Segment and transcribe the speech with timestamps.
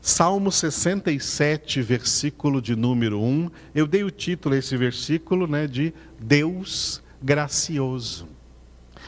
[0.00, 3.50] Salmo 67, versículo de número 1.
[3.74, 8.28] Eu dei o título a esse versículo né, de Deus gracioso.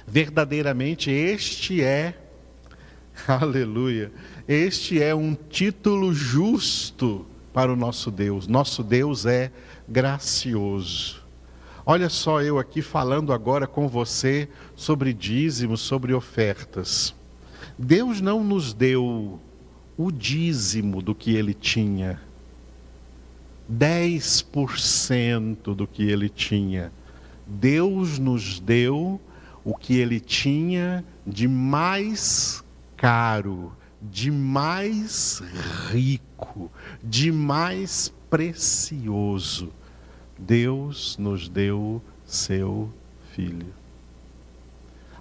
[0.06, 2.14] Verdadeiramente, este é,
[3.26, 4.10] aleluia,
[4.48, 8.46] este é um título justo para o nosso Deus.
[8.46, 9.52] Nosso Deus é
[9.88, 11.20] gracioso.
[11.86, 17.14] Olha só eu aqui falando agora com você sobre dízimos, sobre ofertas.
[17.78, 19.40] Deus não nos deu
[20.02, 22.18] o dízimo do que ele tinha,
[23.70, 26.90] 10% do que ele tinha.
[27.46, 29.20] Deus nos deu
[29.62, 32.64] o que ele tinha de mais
[32.96, 35.42] caro, de mais
[35.90, 36.72] rico,
[37.04, 39.70] de mais precioso.
[40.38, 42.88] Deus nos deu seu
[43.34, 43.66] filho.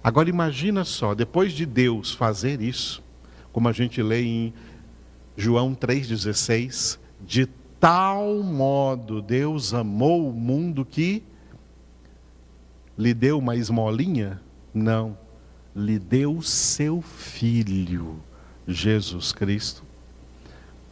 [0.02, 3.02] Agora imagina só, depois de Deus fazer isso,
[3.52, 4.54] como a gente lê em
[5.40, 7.46] João 3,16, de
[7.80, 11.22] tal modo Deus amou o mundo que
[12.96, 14.38] lhe deu uma esmolinha?
[14.74, 15.16] Não,
[15.74, 18.20] lhe deu seu filho,
[18.68, 19.82] Jesus Cristo.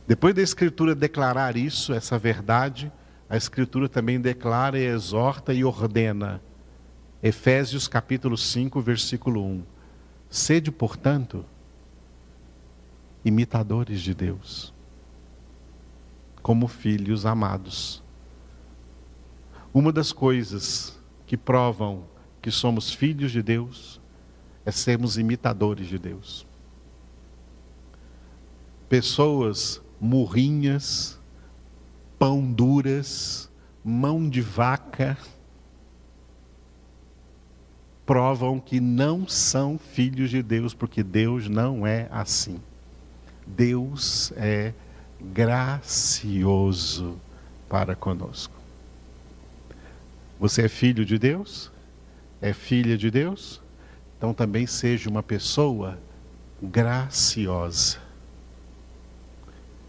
[0.06, 2.90] Depois da Escritura declarar isso, essa verdade,
[3.28, 6.40] a Escritura também declara e exorta e ordena.
[7.22, 9.62] Efésios capítulo 5, versículo 1.
[10.30, 11.44] Sede, portanto,
[13.28, 14.74] imitadores de Deus,
[16.42, 18.02] como filhos amados.
[19.72, 22.04] Uma das coisas que provam
[22.40, 24.00] que somos filhos de Deus
[24.64, 26.46] é sermos imitadores de Deus.
[28.88, 31.18] Pessoas murrinhas,
[32.18, 33.50] pão duras,
[33.84, 35.18] mão de vaca,
[38.06, 42.58] provam que não são filhos de Deus, porque Deus não é assim.
[43.56, 44.72] Deus é
[45.20, 47.18] gracioso
[47.68, 48.54] para conosco.
[50.38, 51.70] Você é filho de Deus?
[52.40, 53.60] É filha de Deus?
[54.16, 55.98] Então também seja uma pessoa
[56.62, 57.98] graciosa.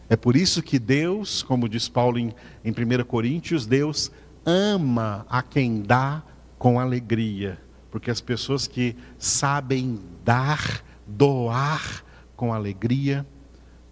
[0.10, 2.34] É por isso que Deus, como diz Paulo em,
[2.66, 4.12] em 1 Coríntios, Deus
[4.44, 6.24] ama a quem dá
[6.58, 7.60] com alegria.
[7.92, 12.04] Porque as pessoas que sabem dar, doar
[12.36, 13.26] com alegria,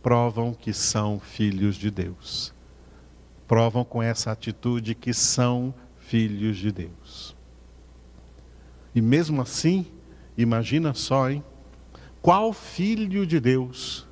[0.08, 2.54] provam que são filhos de Deus.
[3.46, 7.36] Provam com essa atitude que são filhos de Deus.
[8.96, 9.86] E mesmo assim,
[10.38, 11.44] imagina só, hein?
[12.22, 14.08] Qual filho de Deus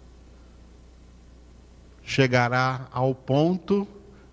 [2.03, 3.87] chegará ao ponto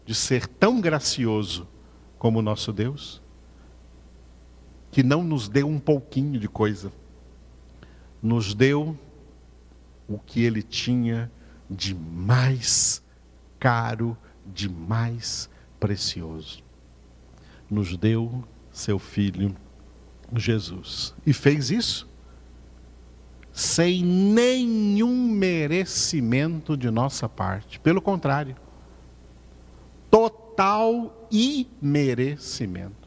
[0.04, 1.68] de ser tão gracioso
[2.18, 3.22] como o nosso Deus,
[4.90, 6.92] que não nos deu um pouquinho de coisa,
[8.20, 8.98] nos deu
[10.08, 11.30] o que ele tinha
[11.72, 13.02] de mais
[13.58, 14.16] caro,
[14.46, 15.48] de mais
[15.80, 16.62] precioso.
[17.70, 19.54] Nos deu seu filho
[20.34, 21.14] Jesus.
[21.26, 22.12] E fez isso
[23.52, 27.78] sem nenhum merecimento de nossa parte.
[27.78, 28.56] Pelo contrário,
[30.10, 33.01] total imerecimento.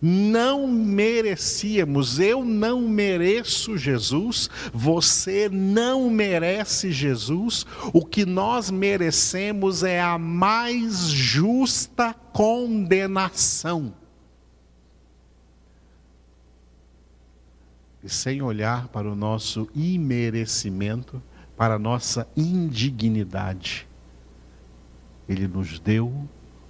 [0.00, 10.00] Não merecíamos, eu não mereço Jesus, você não merece Jesus, o que nós merecemos é
[10.00, 13.94] a mais justa condenação.
[18.06, 21.20] e sem olhar para o nosso imerecimento,
[21.56, 23.88] para a nossa indignidade.
[25.28, 26.12] Ele nos deu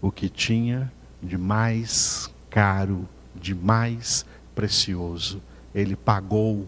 [0.01, 0.91] o que tinha
[1.23, 3.07] de mais caro,
[3.41, 4.25] de mais
[4.55, 5.43] precioso.
[5.75, 6.67] Ele pagou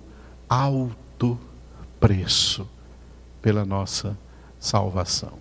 [0.48, 1.38] alto
[1.98, 2.68] preço
[3.42, 4.16] pela nossa
[4.58, 5.38] salvação.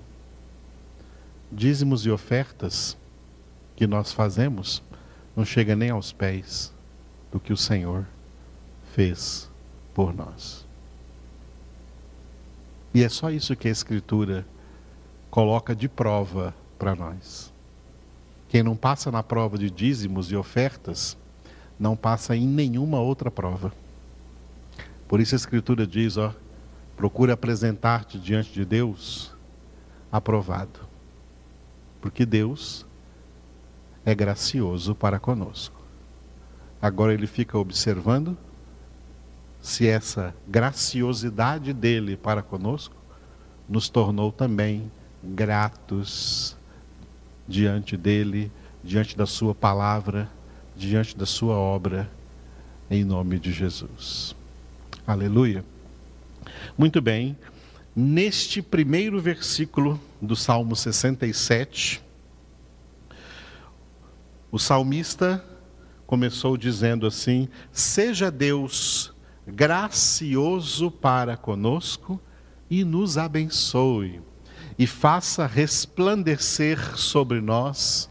[1.52, 2.98] Dízimos e ofertas
[3.76, 4.82] que nós fazemos
[5.36, 6.74] não chega nem aos pés
[7.32, 8.06] do que o Senhor
[8.94, 9.50] fez
[9.94, 10.66] por nós.
[12.94, 14.46] E é só isso que a Escritura
[15.30, 17.54] coloca de prova para nós.
[18.50, 21.18] Quem não passa na prova de dízimos e ofertas,
[21.80, 23.74] não passa em nenhuma outra prova.
[25.08, 26.34] Por isso a Escritura diz: ó,
[26.96, 29.32] procura apresentar-te diante de Deus
[30.12, 30.80] aprovado.
[32.02, 32.86] Porque Deus
[34.06, 35.76] é gracioso para conosco.
[36.82, 38.38] Agora ele fica observando
[39.62, 42.96] se essa graciosidade dele para conosco
[43.68, 44.92] nos tornou também
[45.24, 46.57] gratos
[47.48, 48.52] diante dele,
[48.84, 50.30] diante da sua palavra,
[50.76, 52.10] diante da sua obra,
[52.90, 54.36] em nome de Jesus.
[55.06, 55.64] Aleluia.
[56.78, 57.38] Muito bem,
[57.96, 62.02] neste primeiro versículo do Salmo 67,
[64.52, 65.44] o salmista
[66.06, 69.14] começou dizendo assim: Seja Deus
[69.46, 72.20] gracioso para conosco
[72.70, 74.22] e nos abençoe,
[74.78, 78.10] e faça resplandecer sobre nós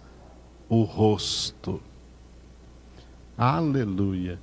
[0.68, 1.80] o rosto.
[3.36, 4.40] Aleluia.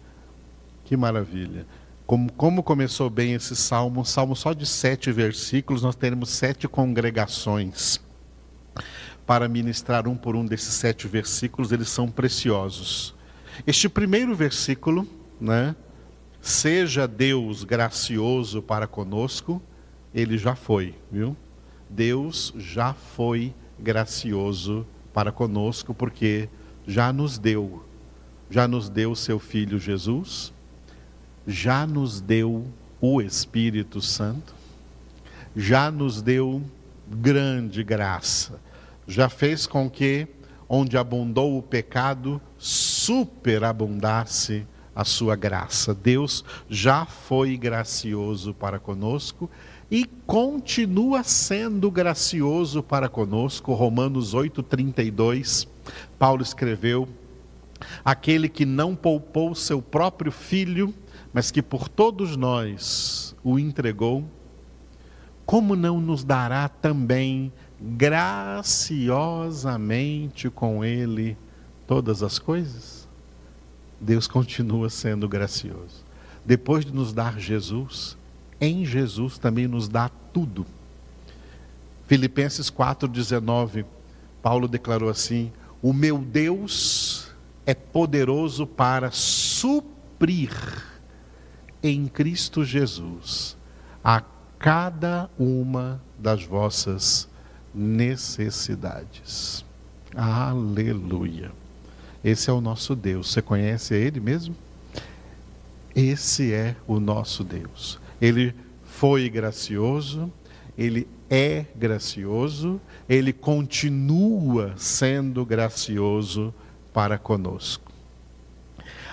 [0.85, 1.65] Que maravilha.
[2.05, 6.67] Como, como começou bem esse salmo, um salmo só de sete versículos, nós teremos sete
[6.67, 7.99] congregações
[9.25, 13.15] para ministrar um por um desses sete versículos, eles são preciosos.
[13.65, 15.07] Este primeiro versículo,
[15.39, 15.75] né?
[16.41, 19.61] Seja Deus gracioso para conosco,
[20.13, 21.37] ele já foi, viu?
[21.95, 26.49] Deus já foi gracioso para conosco, porque
[26.87, 27.83] já nos deu,
[28.49, 30.51] já nos deu seu Filho Jesus,
[31.45, 32.65] já nos deu
[32.99, 34.55] o Espírito Santo,
[35.55, 36.63] já nos deu
[37.07, 38.59] grande graça,
[39.07, 40.27] já fez com que,
[40.67, 44.65] onde abundou o pecado, superabundasse
[44.95, 45.93] a sua graça.
[45.93, 49.49] Deus já foi gracioso para conosco
[49.89, 53.73] e continua sendo gracioso para conosco.
[53.73, 55.67] Romanos 8:32,
[56.17, 57.07] Paulo escreveu:
[58.03, 60.93] Aquele que não poupou seu próprio filho,
[61.33, 64.23] mas que por todos nós o entregou,
[65.45, 71.37] como não nos dará também graciosamente com ele
[71.85, 73.07] todas as coisas?
[73.99, 76.05] Deus continua sendo gracioso.
[76.45, 78.17] Depois de nos dar Jesus,
[78.59, 80.65] em Jesus também nos dá tudo.
[82.07, 83.85] Filipenses 4,19,
[84.41, 85.51] Paulo declarou assim:
[85.81, 87.31] O meu Deus
[87.65, 90.51] é poderoso para suprir
[91.81, 93.57] em Cristo Jesus
[94.03, 94.21] a
[94.59, 97.27] cada uma das vossas
[97.73, 99.65] necessidades.
[100.15, 101.51] Aleluia.
[102.23, 103.31] Esse é o nosso Deus.
[103.31, 104.55] Você conhece Ele mesmo?
[105.95, 107.99] Esse é o nosso Deus.
[108.23, 108.55] Ele
[108.85, 110.31] foi gracioso,
[110.77, 112.79] ele é gracioso,
[113.09, 116.53] ele continua sendo gracioso
[116.93, 117.91] para conosco.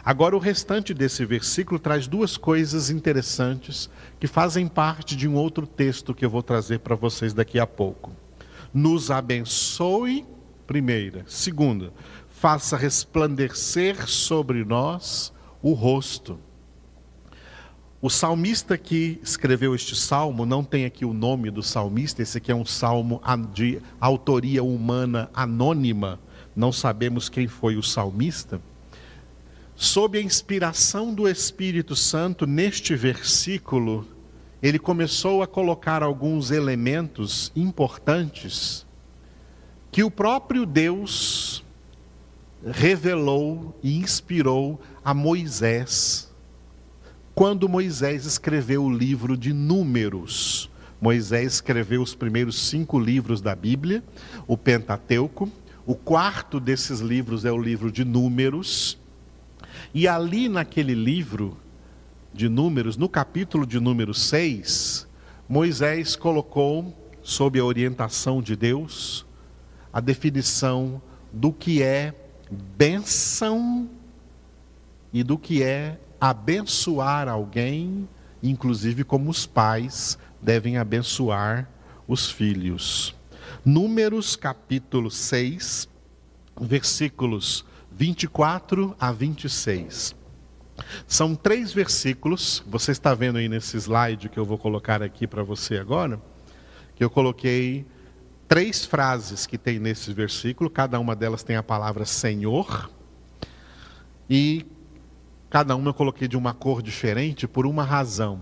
[0.04, 3.90] Agora, o restante desse versículo traz duas coisas interessantes
[4.20, 7.66] que fazem parte de um outro texto que eu vou trazer para vocês daqui a
[7.66, 8.12] pouco.
[8.72, 10.24] Nos abençoe,
[10.68, 11.24] primeira.
[11.26, 11.92] Segunda,
[12.28, 16.38] faça resplandecer sobre nós o rosto.
[18.02, 22.50] O salmista que escreveu este salmo, não tem aqui o nome do salmista, esse aqui
[22.50, 23.20] é um salmo
[23.52, 26.18] de autoria humana anônima,
[26.56, 28.58] não sabemos quem foi o salmista.
[29.76, 34.08] Sob a inspiração do Espírito Santo, neste versículo,
[34.62, 38.86] ele começou a colocar alguns elementos importantes
[39.92, 41.62] que o próprio Deus
[42.64, 46.29] revelou e inspirou a Moisés,
[47.40, 50.70] quando Moisés escreveu o livro de Números.
[51.00, 54.04] Moisés escreveu os primeiros cinco livros da Bíblia,
[54.46, 55.50] o Pentateuco.
[55.86, 58.98] O quarto desses livros é o livro de Números.
[59.94, 61.56] E ali naquele livro
[62.30, 65.08] de Números, no capítulo de número 6,
[65.48, 69.24] Moisés colocou, sob a orientação de Deus,
[69.90, 71.00] a definição
[71.32, 72.14] do que é
[72.76, 73.88] bênção
[75.10, 78.08] e do que é abençoar alguém,
[78.42, 81.68] inclusive como os pais devem abençoar
[82.06, 83.14] os filhos.
[83.64, 85.88] Números capítulo 6,
[86.60, 90.14] versículos 24 a 26.
[91.06, 95.42] São três versículos, você está vendo aí nesse slide que eu vou colocar aqui para
[95.42, 96.20] você agora,
[96.96, 97.86] que eu coloquei
[98.48, 102.90] três frases que tem nesse versículo, cada uma delas tem a palavra Senhor,
[104.28, 104.66] e
[105.50, 108.40] cada uma eu coloquei de uma cor diferente por uma razão.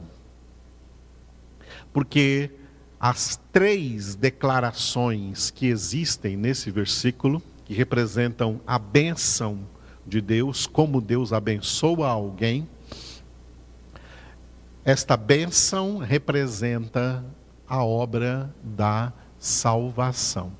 [1.92, 2.50] Porque
[3.00, 9.60] as três declarações que existem nesse versículo, que representam a bênção
[10.06, 12.68] de Deus, como Deus abençoa alguém.
[14.84, 17.24] Esta bênção representa
[17.68, 20.52] a obra da salvação.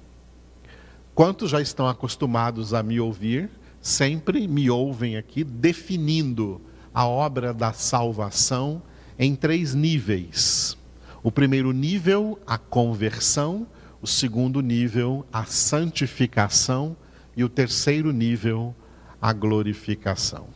[1.14, 3.50] Quantos já estão acostumados a me ouvir,
[3.88, 6.61] sempre me ouvem aqui definindo
[6.92, 8.83] a obra da salvação
[9.18, 10.76] em três níveis.
[11.23, 13.66] O primeiro nível, a conversão,
[14.00, 16.97] o segundo nível, a santificação,
[17.37, 18.75] e o terceiro nível,
[19.23, 20.49] a glorificação.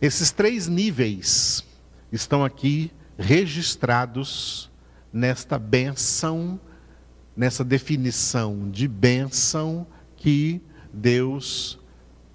[0.00, 1.62] Esses três níveis
[2.10, 4.70] estão aqui registrados
[5.12, 6.58] nesta benção,
[7.36, 11.79] nessa definição de benção que Deus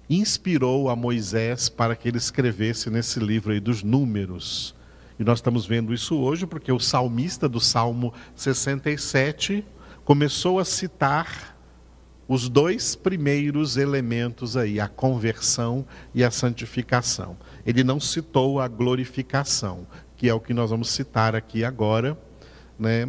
[0.08, 4.74] inspirou a Moisés para que ele escrevesse nesse livro aí dos números.
[5.18, 9.64] E nós estamos vendo isso hoje porque o salmista do Salmo 67
[10.04, 11.56] começou a citar
[12.28, 17.36] os dois primeiros elementos aí, a conversão e a santificação.
[17.64, 19.86] Ele não citou a glorificação,
[20.16, 22.18] que é o que nós vamos citar aqui agora,
[22.78, 23.08] né?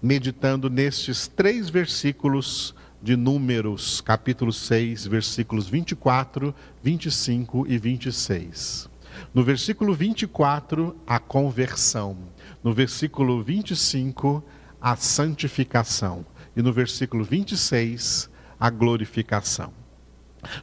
[0.00, 8.88] meditando nestes três versículos de Números, capítulo 6, versículos 24, 25 e 26.
[9.34, 12.16] No versículo 24, a conversão.
[12.62, 14.42] No versículo 25,
[14.80, 16.24] a santificação.
[16.56, 19.72] E no versículo 26, a glorificação.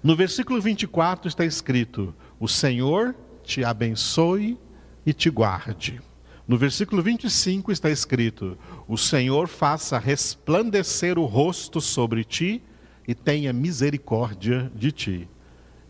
[0.01, 4.58] No versículo 24 está escrito: O Senhor te abençoe
[5.05, 6.01] e te guarde.
[6.49, 12.63] No versículo 25 está escrito: O Senhor faça resplandecer o rosto sobre ti
[13.07, 15.29] e tenha misericórdia de ti.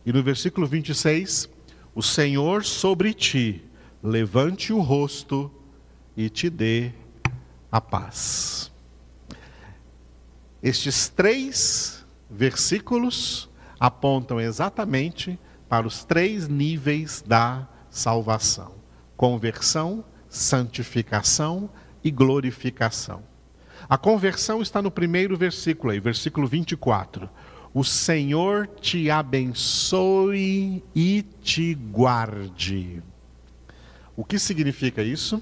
[0.05, 1.49] E no versículo 26,
[1.95, 3.63] o Senhor sobre ti
[4.03, 5.49] levante o rosto
[6.15, 6.91] e te dê
[7.71, 8.69] a paz.
[10.61, 13.49] Estes três versículos
[13.79, 15.39] apontam exatamente
[15.69, 18.73] para os três níveis da salvação:
[19.15, 21.69] conversão, santificação
[22.03, 23.24] e glorificação.
[23.89, 27.29] A conversão está no primeiro versículo aí, versículo 24.
[27.74, 33.01] O Senhor te abençoe e te guarde.
[34.15, 35.41] O que significa isso?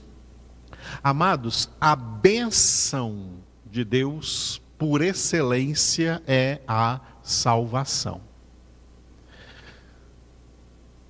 [1.04, 3.34] Amados, a bênção
[3.66, 8.27] de Deus por excelência é a salvação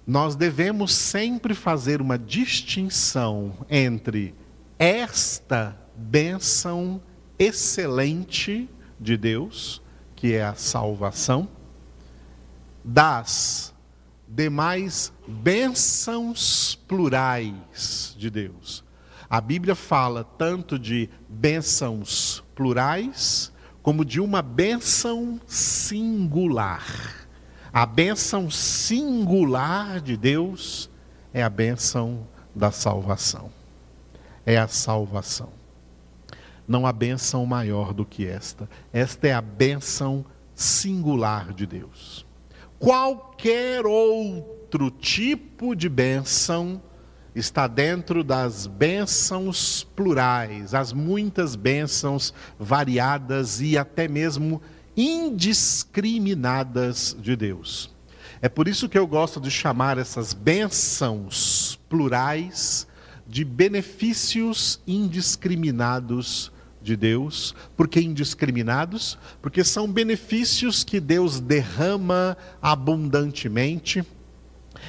[0.08, 4.34] nós devemos sempre fazer uma distinção entre
[4.80, 7.02] esta bênção
[7.38, 9.82] excelente de Deus,
[10.16, 11.50] que é a salvação,
[12.86, 13.76] das
[14.26, 18.86] demais bênçãos plurais de Deus.
[19.30, 23.52] A Bíblia fala tanto de bênçãos plurais,
[23.84, 27.27] como de uma bênção singular.
[27.78, 30.90] A bênção singular de Deus
[31.32, 33.52] é a bênção da salvação.
[34.44, 35.50] É a salvação.
[36.68, 38.68] Não há bênção maior do que esta.
[38.92, 42.26] Esta é a bênção singular de Deus.
[42.80, 46.82] Qualquer outro tipo de bênção
[47.36, 54.64] está dentro das bênçãos plurais, as muitas bênçãos variadas e até mesmo
[54.98, 57.96] indiscriminadas de Deus.
[58.42, 62.88] É por isso que eu gosto de chamar essas bênçãos plurais
[63.28, 66.52] de benefícios indiscriminados
[66.82, 67.54] de Deus.
[67.76, 69.18] Por que indiscriminados?
[69.42, 74.04] Porque são benefícios que Deus derrama abundantemente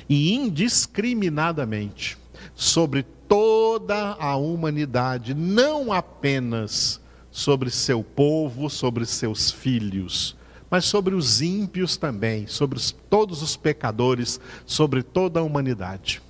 [0.09, 2.19] e indiscriminadamente
[2.55, 7.01] sobre toda a humanidade, não apenas
[7.39, 10.37] sobre seu povo, sobre seus filhos,
[10.69, 16.21] mas sobre os ímpios também, sobre os, todos os pecadores, sobre toda a humanidade.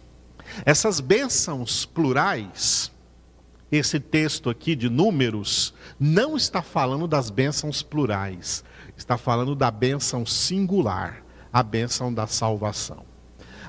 [0.66, 2.92] Essas bênçãos plurais,
[3.72, 8.62] esse texto aqui de Números, não está falando das bênçãos plurais,
[8.94, 13.02] está falando da bênção singular, a bênção da salvação.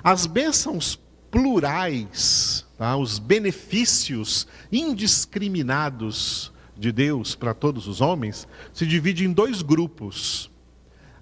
[0.03, 0.99] As bênçãos
[1.31, 9.61] plurais, tá, os benefícios indiscriminados de Deus para todos os homens se divide em dois
[9.61, 10.49] grupos: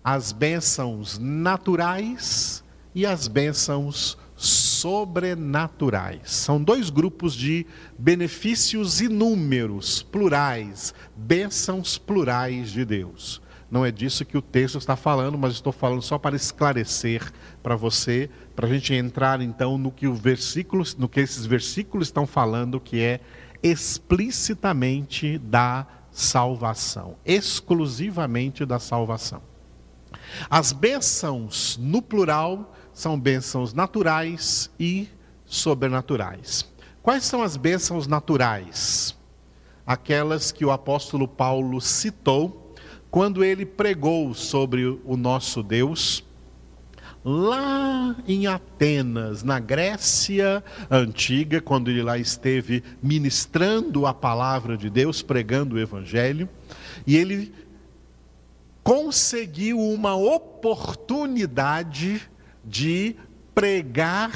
[0.04, 6.32] as bênçãos naturais e as bênçãos sobrenaturais.
[6.32, 7.66] São dois grupos de
[7.98, 13.42] benefícios inúmeros, plurais, bênçãos plurais de Deus.
[13.70, 17.30] Não é disso que o texto está falando, mas estou falando só para esclarecer
[17.62, 22.08] para você, para a gente entrar então no que o versículo, no que esses versículos
[22.08, 23.20] estão falando, que é
[23.62, 29.42] explicitamente da salvação, exclusivamente da salvação.
[30.50, 35.08] As bênçãos, no plural, são bênçãos naturais e
[35.46, 36.66] sobrenaturais.
[37.02, 39.16] Quais são as bênçãos naturais?
[39.86, 42.74] Aquelas que o apóstolo Paulo citou
[43.10, 46.24] quando ele pregou sobre o nosso Deus
[47.24, 55.22] lá em Atenas, na Grécia antiga, quando ele lá esteve ministrando a palavra de Deus,
[55.22, 56.48] pregando o evangelho,
[57.06, 57.54] e ele
[58.84, 62.22] conseguiu uma oportunidade
[62.64, 63.16] de
[63.54, 64.32] pregar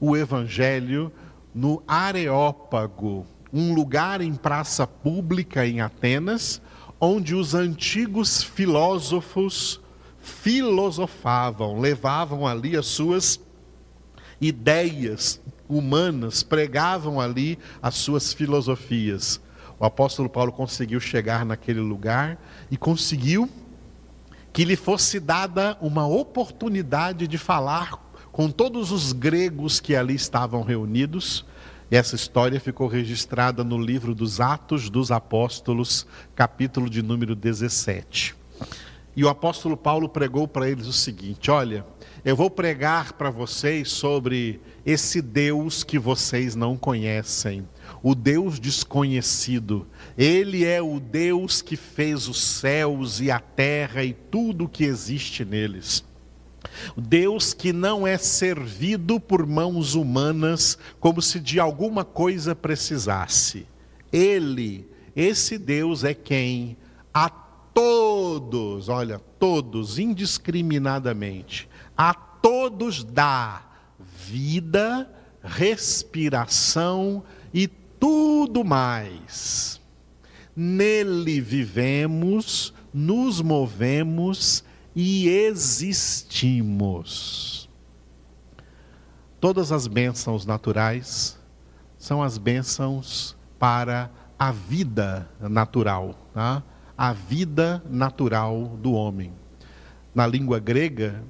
[0.00, 1.12] o evangelho
[1.54, 3.26] no Areópago.
[3.52, 6.60] um lugar em praça pública em Atenas,
[7.00, 9.80] onde os antigos filósofos
[10.28, 13.40] filosofavam, levavam ali as suas
[14.40, 19.40] ideias humanas, pregavam ali as suas filosofias.
[19.80, 22.38] O apóstolo Paulo conseguiu chegar naquele lugar
[22.70, 23.48] e conseguiu
[24.52, 27.92] que lhe fosse dada uma oportunidade de falar
[28.32, 31.44] com todos os gregos que ali estavam reunidos.
[31.90, 38.36] Essa história ficou registrada no livro dos Atos dos Apóstolos, capítulo de número 17.
[39.18, 41.84] E o apóstolo Paulo pregou para eles o seguinte: Olha,
[42.24, 47.68] eu vou pregar para vocês sobre esse Deus que vocês não conhecem,
[48.00, 49.88] o Deus desconhecido.
[50.16, 55.44] Ele é o Deus que fez os céus e a terra e tudo que existe
[55.44, 56.04] neles.
[56.96, 63.66] Deus que não é servido por mãos humanas como se de alguma coisa precisasse.
[64.12, 66.76] Ele, esse Deus é quem
[67.12, 67.47] a
[67.78, 73.62] todos, olha, todos, indiscriminadamente, a todos dá
[74.00, 75.08] vida,
[75.40, 77.22] respiração
[77.54, 79.80] e tudo mais.
[80.56, 86.10] Nele vivemos, nos movemos e existimos.
[89.40, 91.38] Todas as bênçãos naturais
[91.96, 96.28] são as bênçãos para a vida natural.
[96.34, 96.64] Tá?
[96.98, 99.32] A vida natural do homem.
[100.12, 101.22] Na língua grega,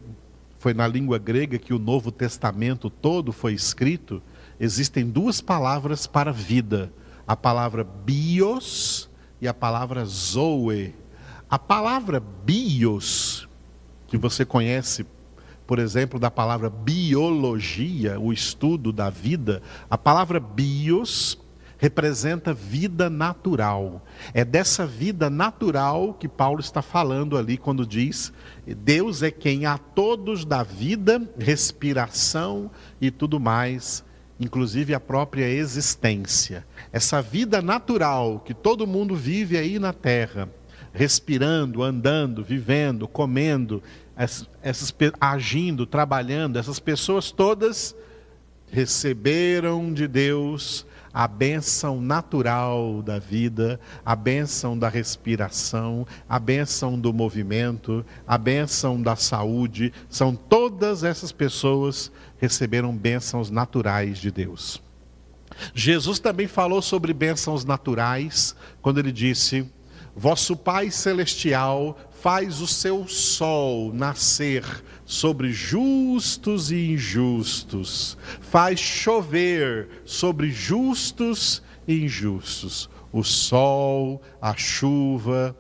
[0.59, 4.23] foi na língua grega que o Novo Testamento todo foi escrito,
[4.59, 6.91] existem duas palavras para vida:
[7.27, 9.11] a palavra bios
[9.43, 10.95] e a palavra zoe.
[11.51, 13.49] A palavra bios,
[14.07, 15.07] que você conhece,
[15.67, 21.39] por exemplo, da palavra biologia, o estudo da vida, a palavra bios
[21.79, 24.05] representa vida natural.
[24.35, 28.33] É dessa vida natural que Paulo está falando ali quando diz:
[28.67, 34.05] Deus é quem a todos dá vida, respiração e tudo mais,
[34.39, 36.67] inclusive a própria existência.
[36.93, 40.49] Essa vida natural que todo mundo vive aí na terra,
[40.93, 43.81] respirando, andando, vivendo, comendo,
[44.61, 47.95] essas, agindo, trabalhando, essas pessoas todas
[48.71, 57.13] receberam de Deus a bênção natural da vida, a bênção da respiração, a bênção do
[57.13, 64.83] movimento, a bênção da saúde, são todas essas pessoas receberam bênçãos naturais de Deus.
[65.75, 69.69] Jesus também falou sobre bênçãos naturais quando ele disse:
[70.15, 74.65] Vosso Pai Celestial faz o seu sol nascer
[75.05, 82.91] sobre justos e injustos, faz chover sobre justos e injustos.
[83.11, 85.57] O sol, a chuva,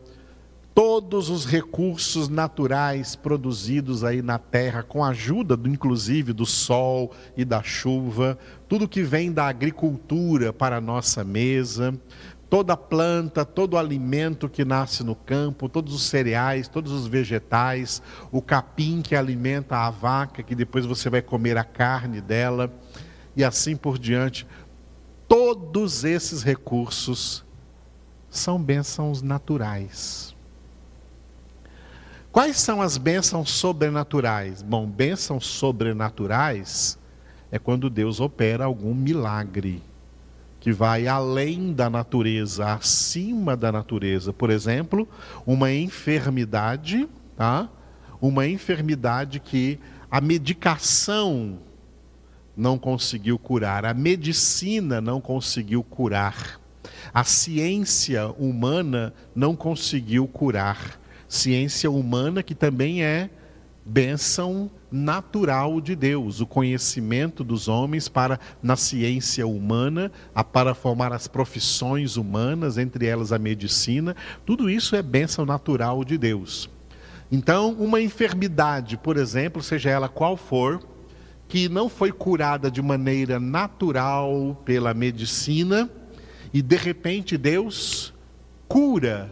[0.78, 7.44] todos os recursos naturais produzidos aí na terra, com a ajuda, inclusive, do sol e
[7.44, 11.98] da chuva, tudo que vem da agricultura para a nossa mesa,
[12.50, 18.40] toda planta, todo alimento que nasce no campo, todos os cereais, todos os vegetais, o
[18.40, 22.72] capim que alimenta a vaca, que depois você vai comer a carne dela,
[23.36, 24.46] e assim por diante.
[25.26, 27.44] Todos esses recursos
[28.30, 30.34] são bênçãos naturais.
[32.32, 34.62] Quais são as bênçãos sobrenaturais?
[34.62, 36.98] Bom, bênçãos sobrenaturais
[37.50, 39.82] é quando Deus opera algum milagre
[40.60, 44.32] que vai além da natureza, acima da natureza.
[44.32, 45.08] Por exemplo,
[45.46, 47.68] uma enfermidade, tá?
[48.20, 49.78] Uma enfermidade que
[50.10, 51.58] a medicação
[52.56, 56.60] não conseguiu curar, a medicina não conseguiu curar,
[57.14, 61.00] a ciência humana não conseguiu curar.
[61.28, 63.30] Ciência humana que também é
[63.84, 71.12] bênção natural de Deus, o conhecimento dos homens para na ciência humana, a, para formar
[71.12, 76.70] as profissões humanas, entre elas a medicina, tudo isso é bênção natural de Deus.
[77.30, 80.82] Então, uma enfermidade, por exemplo, seja ela qual for,
[81.46, 85.90] que não foi curada de maneira natural pela medicina,
[86.52, 88.14] e de repente Deus
[88.66, 89.30] cura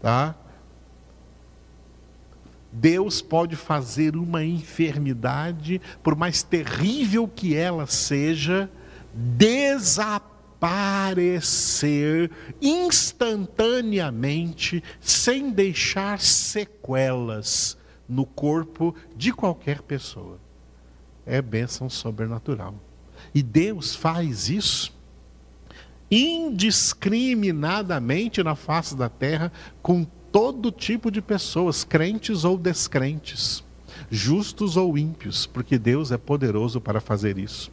[0.00, 0.34] tá?
[2.72, 8.70] Deus pode fazer uma enfermidade, por mais terrível que ela seja,
[9.12, 10.31] desaparecer
[12.60, 17.76] instantaneamente, sem deixar sequelas
[18.08, 20.38] no corpo de qualquer pessoa.
[21.26, 22.76] É bênção sobrenatural.
[23.34, 24.92] E Deus faz isso
[26.10, 33.64] indiscriminadamente na face da terra com todo tipo de pessoas, crentes ou descrentes,
[34.10, 37.72] justos ou ímpios, porque Deus é poderoso para fazer isso.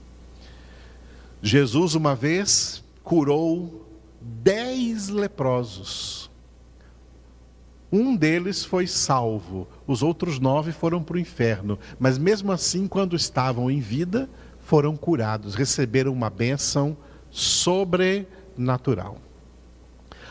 [1.42, 3.88] Jesus, uma vez, curou
[4.22, 6.30] dez leprosos.
[7.92, 13.16] Um deles foi salvo, os outros nove foram para o inferno, mas mesmo assim, quando
[13.16, 16.96] estavam em vida, foram curados, receberam uma bênção
[17.32, 19.18] sobrenatural.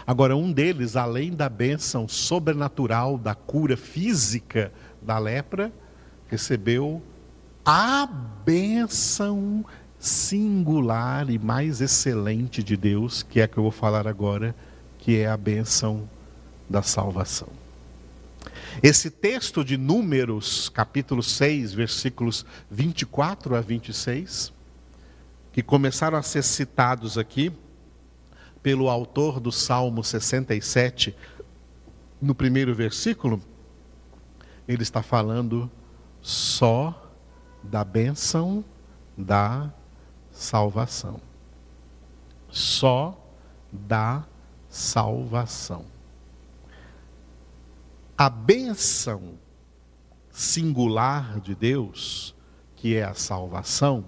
[0.07, 5.73] Agora, um deles, além da bênção sobrenatural da cura física da lepra,
[6.29, 7.03] recebeu
[7.65, 9.65] a bênção
[9.99, 14.55] singular e mais excelente de Deus, que é a que eu vou falar agora,
[14.99, 16.09] que é a bênção
[16.69, 17.49] da salvação.
[18.83, 24.53] Esse texto de Números, capítulo 6, versículos 24 a 26,
[25.53, 27.53] que começaram a ser citados aqui
[28.63, 31.15] pelo autor do Salmo 67,
[32.21, 33.41] no primeiro versículo,
[34.67, 35.71] ele está falando
[36.21, 37.11] só
[37.63, 38.65] da bênção
[39.17, 39.73] da
[40.39, 41.21] salvação.
[42.49, 43.19] Só
[43.73, 44.25] da
[44.69, 45.85] salvação.
[48.17, 49.35] A bênção
[50.31, 52.35] singular de Deus,
[52.77, 54.05] que é a salvação,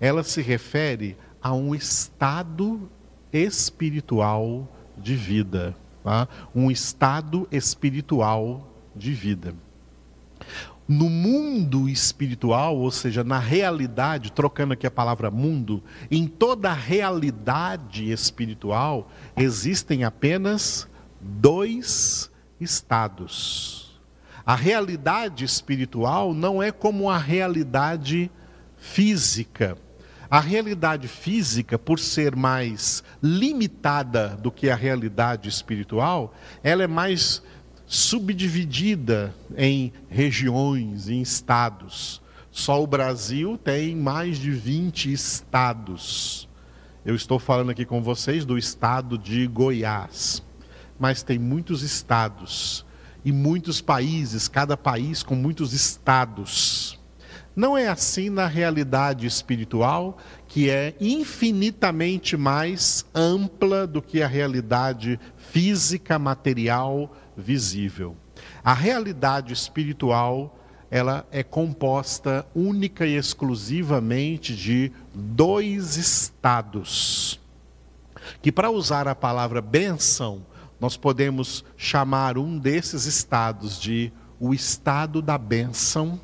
[0.00, 2.90] ela se refere a um estado
[3.30, 6.26] espiritual de vida, tá?
[6.54, 9.54] um estado espiritual de vida.
[10.88, 16.74] No mundo espiritual, ou seja, na realidade, trocando aqui a palavra mundo, em toda a
[16.74, 20.88] realidade espiritual, existem apenas
[21.20, 24.00] dois estados.
[24.46, 28.30] A realidade espiritual não é como a realidade
[28.78, 29.76] física.
[30.30, 37.42] A realidade física, por ser mais limitada do que a realidade espiritual, ela é mais
[37.88, 42.20] subdividida em regiões, em estados.
[42.50, 46.46] Só o Brasil tem mais de 20 estados.
[47.04, 50.42] Eu estou falando aqui com vocês do estado de Goiás,
[51.00, 52.84] mas tem muitos estados
[53.24, 56.98] e muitos países, cada país com muitos estados.
[57.56, 65.18] Não é assim na realidade espiritual, que é infinitamente mais ampla do que a realidade
[65.36, 68.16] física, material, visível.
[68.62, 70.58] A realidade espiritual,
[70.90, 77.40] ela é composta única e exclusivamente de dois estados.
[78.42, 80.44] Que para usar a palavra bênção,
[80.80, 86.20] nós podemos chamar um desses estados de o estado da bênção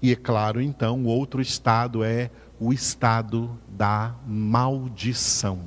[0.00, 5.60] e é claro, então, o outro estado é o estado da maldição.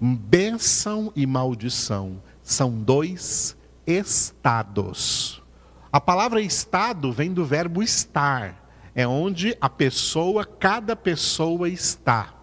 [0.00, 5.42] Bênção e maldição são dois estados.
[5.90, 12.34] A palavra estado vem do verbo estar, é onde a pessoa, cada pessoa está.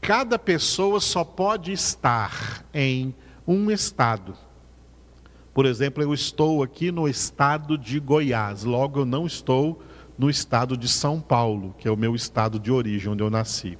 [0.00, 3.14] Cada pessoa só pode estar em
[3.46, 4.34] um estado.
[5.52, 9.80] Por exemplo, eu estou aqui no estado de Goiás, logo eu não estou
[10.18, 13.78] no estado de São Paulo, que é o meu estado de origem, onde eu nasci.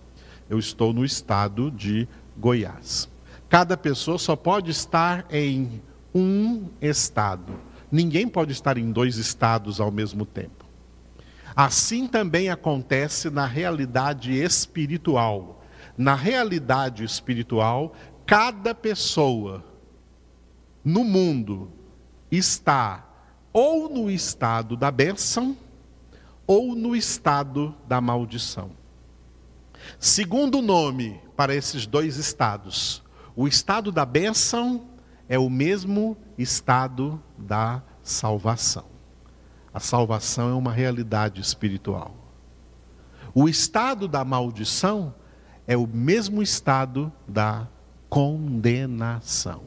[0.48, 2.06] Eu estou no estado de
[2.36, 3.08] Goiás.
[3.54, 5.80] Cada pessoa só pode estar em
[6.12, 7.56] um estado.
[7.88, 10.64] Ninguém pode estar em dois estados ao mesmo tempo.
[11.54, 15.62] Assim também acontece na realidade espiritual.
[15.96, 17.94] Na realidade espiritual,
[18.26, 19.64] cada pessoa
[20.84, 21.70] no mundo
[22.32, 23.08] está
[23.52, 25.56] ou no estado da bênção
[26.44, 28.72] ou no estado da maldição.
[29.96, 33.03] Segundo nome para esses dois estados,
[33.36, 34.86] o estado da bênção
[35.28, 38.84] é o mesmo estado da salvação.
[39.72, 42.14] A salvação é uma realidade espiritual.
[43.34, 45.14] O estado da maldição
[45.66, 47.66] é o mesmo estado da
[48.08, 49.62] condenação.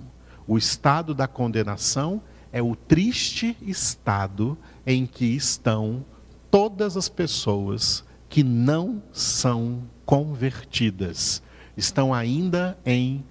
[0.48, 2.22] O estado da condenação
[2.54, 6.06] é o triste estado em que estão
[6.50, 11.42] todas as pessoas que não são convertidas,
[11.76, 13.26] estão ainda em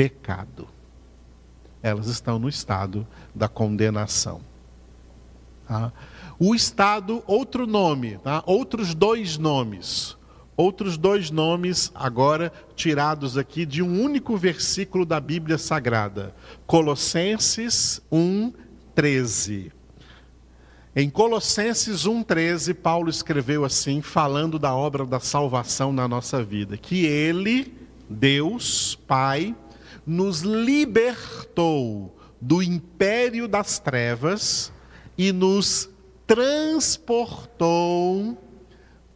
[0.00, 0.66] pecado.
[1.82, 4.40] Elas estão no estado da condenação.
[5.68, 5.92] Tá?
[6.38, 8.42] O estado, outro nome, tá?
[8.46, 10.16] outros dois nomes.
[10.56, 16.34] Outros dois nomes, agora tirados aqui de um único versículo da Bíblia Sagrada.
[16.66, 18.54] Colossenses 1,
[18.94, 19.70] 13.
[20.96, 27.06] Em Colossenses 1,13, Paulo escreveu assim, falando da obra da salvação na nossa vida: que
[27.06, 27.72] Ele,
[28.08, 29.54] Deus, Pai,
[30.06, 34.72] nos libertou do império das trevas
[35.16, 35.90] e nos
[36.26, 37.70] transportou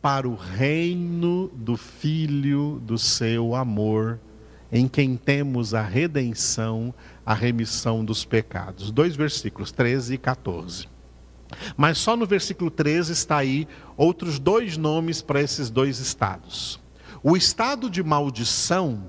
[0.02, 4.20] para o reino do Filho do seu amor,
[4.70, 6.92] em quem temos a redenção,
[7.24, 8.90] a remissão dos pecados.
[8.90, 10.88] Dois versículos, 13 e 14.
[11.76, 13.66] Mas só no versículo 13 está aí
[13.96, 16.80] outros dois nomes para esses dois estados.
[17.22, 19.08] O estado de maldição,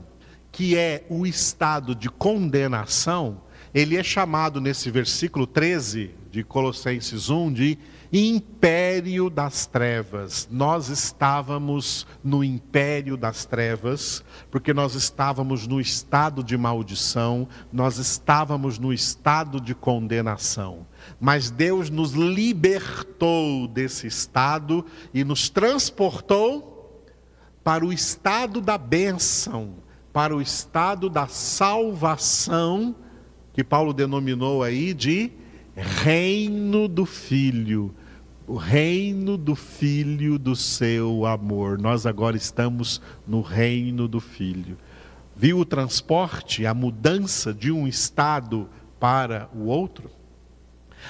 [0.55, 3.41] que é o estado de condenação,
[3.73, 7.77] ele é chamado nesse versículo 13 de Colossenses 1 de
[8.13, 10.47] império das trevas.
[10.49, 18.79] Nós estávamos no império das trevas, porque nós estávamos no estado de maldição, nós estávamos
[18.79, 20.87] no estado de condenação
[21.19, 27.03] mas Deus nos libertou desse estado e nos transportou
[27.63, 29.84] para o estado da bênção,
[30.15, 32.95] para o estado da salvação,
[33.51, 35.29] que Paulo denominou aí de
[35.75, 37.93] reino do Filho,
[38.47, 41.77] o reino do Filho do seu amor.
[41.77, 44.77] Nós agora estamos no reino do Filho.
[45.35, 50.09] Viu o transporte, a mudança de um estado para o outro?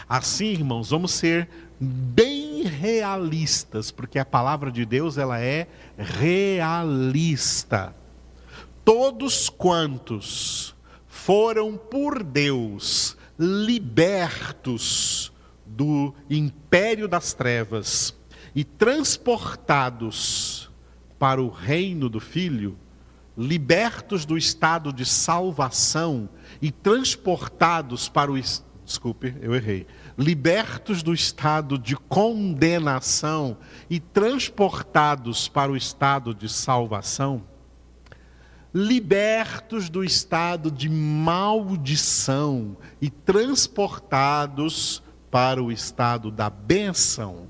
[0.10, 1.48] Assim, irmãos, vamos ser
[1.80, 7.94] bem realistas, porque a palavra de Deus ela é realista.
[8.86, 10.76] Todos quantos
[11.08, 15.34] foram por Deus libertos
[15.66, 18.16] do império das trevas
[18.54, 20.70] e transportados
[21.18, 22.78] para o reino do Filho,
[23.36, 26.30] libertos do estado de salvação
[26.62, 28.38] e transportados para o
[28.86, 29.88] desculpe, eu errei.
[30.16, 33.58] Libertos do estado de condenação
[33.90, 37.42] e transportados para o estado de salvação,
[38.78, 47.50] libertos do estado de maldição e transportados para o estado da bênção,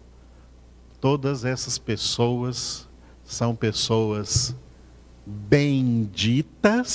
[1.02, 2.88] todas essas pessoas
[3.24, 4.56] são pessoas
[5.26, 6.94] benditas,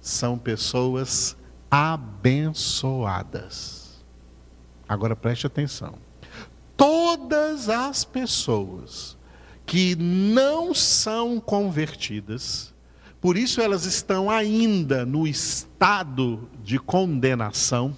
[0.00, 1.36] são pessoas
[1.68, 4.00] abençoadas.
[4.88, 5.96] Agora preste atenção.
[6.76, 9.18] Todas as pessoas
[9.66, 12.71] que não são convertidas,
[13.22, 17.96] por isso elas estão ainda no estado de condenação,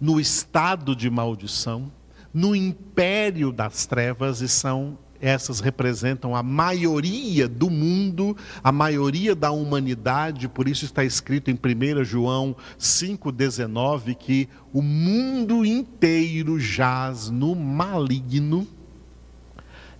[0.00, 1.92] no estado de maldição,
[2.34, 9.50] no império das trevas e são essas representam a maioria do mundo, a maioria da
[9.50, 17.54] humanidade, por isso está escrito em 1 João 5,19 que o mundo inteiro jaz no
[17.54, 18.66] maligno.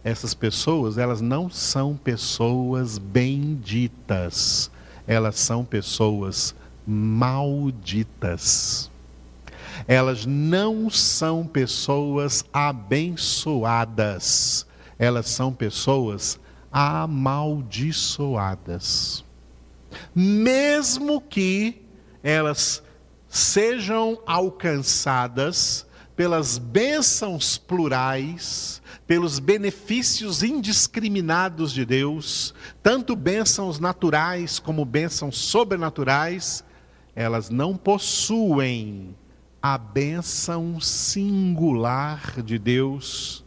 [0.03, 4.71] Essas pessoas, elas não são pessoas benditas,
[5.07, 6.53] elas são pessoas
[6.87, 8.91] malditas.
[9.87, 14.67] Elas não são pessoas abençoadas
[15.01, 16.39] elas são pessoas
[16.71, 19.25] amaldiçoadas.
[20.15, 21.83] Mesmo que
[22.23, 22.83] elas
[23.27, 28.80] sejam alcançadas pelas bênçãos plurais,
[29.11, 36.63] pelos benefícios indiscriminados de Deus, tanto bênçãos naturais como bênçãos sobrenaturais,
[37.13, 39.17] elas não possuem
[39.61, 43.45] a bênção singular de Deus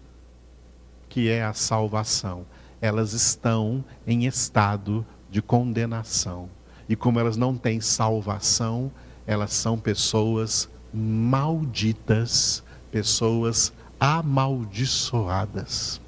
[1.07, 2.45] que é a salvação.
[2.81, 6.49] Elas estão em estado de condenação.
[6.89, 8.91] E como elas não têm salvação,
[9.25, 13.71] elas são pessoas malditas, pessoas
[14.05, 16.01] amaldiçoadas,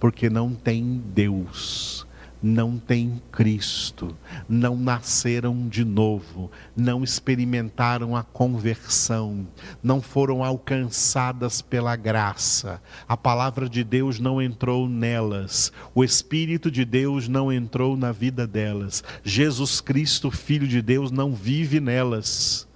[0.00, 2.04] porque não têm Deus
[2.42, 4.14] não têm Cristo,
[4.46, 9.46] não nasceram de novo, não experimentaram a conversão,
[9.82, 12.82] não foram alcançadas pela graça.
[13.08, 18.46] A palavra de Deus não entrou nelas, o Espírito de Deus não entrou na vida
[18.46, 19.02] delas.
[19.24, 22.68] Jesus Cristo, Filho de Deus, não vive nelas.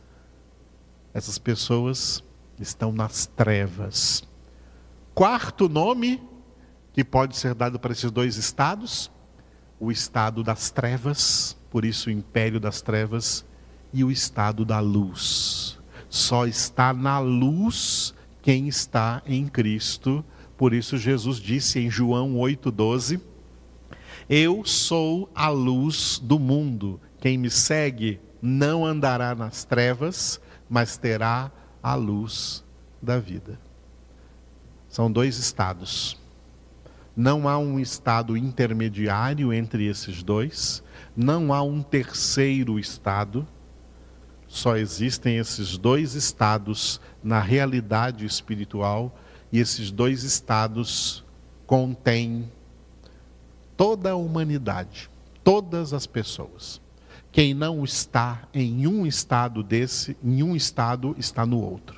[1.13, 2.25] Essas pessoas
[2.59, 4.28] estão nas trevas.
[5.19, 6.23] Quarto nome
[6.93, 9.11] que pode ser dado para esses dois estados
[9.81, 13.45] o estado das trevas, por isso o império das trevas,
[13.93, 15.77] e o estado da luz.
[16.09, 20.25] Só está na luz quem está em Cristo.
[20.57, 23.21] Por isso, Jesus disse em João 8,12:
[24.31, 27.01] Eu sou a luz do mundo.
[27.21, 31.51] Quem me segue não andará nas trevas, mas terá
[31.83, 32.65] a luz
[33.03, 33.59] da vida.
[34.99, 36.19] São dois estados.
[37.17, 40.83] Não há um estado intermediário entre esses dois,
[41.17, 43.47] não há um terceiro estado.
[44.49, 49.17] Só existem esses dois estados na realidade espiritual,
[49.53, 51.25] e esses dois estados
[51.65, 52.51] contêm
[53.77, 55.09] toda a humanidade,
[55.45, 56.81] todas as pessoas.
[57.31, 61.98] Quem não está em um estado desse, em um estado está no outro.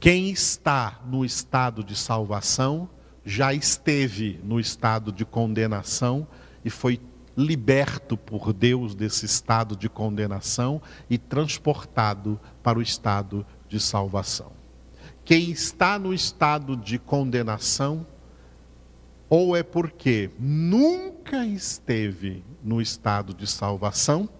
[0.00, 2.88] Quem está no estado de salvação
[3.22, 6.26] já esteve no estado de condenação
[6.64, 6.98] e foi
[7.36, 14.52] liberto por Deus desse estado de condenação e transportado para o estado de salvação.
[15.22, 18.06] Quem está no estado de condenação,
[19.28, 24.30] ou é porque nunca esteve no estado de salvação,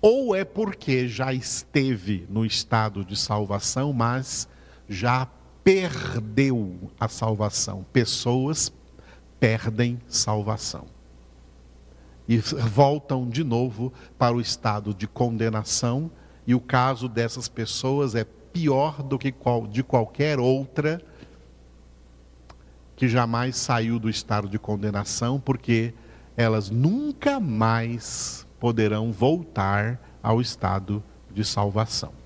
[0.00, 4.48] ou é porque já esteve no estado de salvação, mas
[4.92, 5.26] já
[5.64, 7.84] perdeu a salvação.
[7.92, 8.72] Pessoas
[9.40, 10.86] perdem salvação
[12.28, 16.10] e voltam de novo para o estado de condenação,
[16.46, 21.00] e o caso dessas pessoas é pior do que qual, de qualquer outra
[22.96, 25.92] que jamais saiu do estado de condenação, porque
[26.36, 31.02] elas nunca mais poderão voltar ao estado
[31.32, 32.21] de salvação.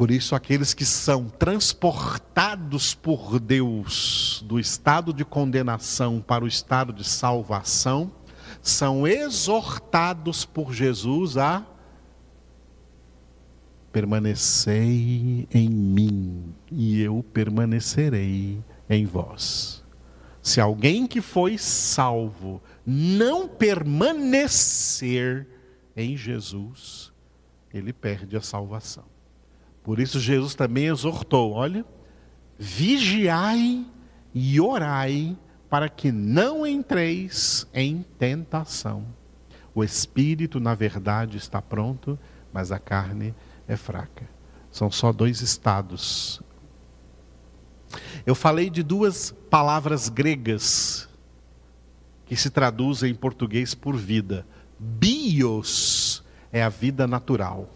[0.00, 6.90] Por isso, aqueles que são transportados por Deus do estado de condenação para o estado
[6.90, 8.10] de salvação,
[8.62, 11.66] são exortados por Jesus a
[13.92, 18.58] permanecei em mim e eu permanecerei
[18.88, 19.84] em vós.
[20.40, 25.46] Se alguém que foi salvo não permanecer
[25.94, 27.12] em Jesus,
[27.70, 29.19] ele perde a salvação.
[29.82, 31.84] Por isso Jesus também exortou: olha,
[32.58, 33.86] vigiai
[34.34, 35.36] e orai
[35.68, 39.06] para que não entreis em tentação.
[39.74, 42.18] O espírito, na verdade, está pronto,
[42.52, 43.34] mas a carne
[43.68, 44.28] é fraca.
[44.70, 46.42] São só dois estados.
[48.26, 51.08] Eu falei de duas palavras gregas
[52.26, 54.46] que se traduzem em português por vida.
[54.78, 57.68] Bios é a vida natural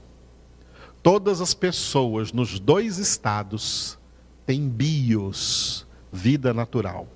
[1.05, 3.99] Todas as pessoas nos dois estados
[4.47, 7.07] têm bios, vida natural.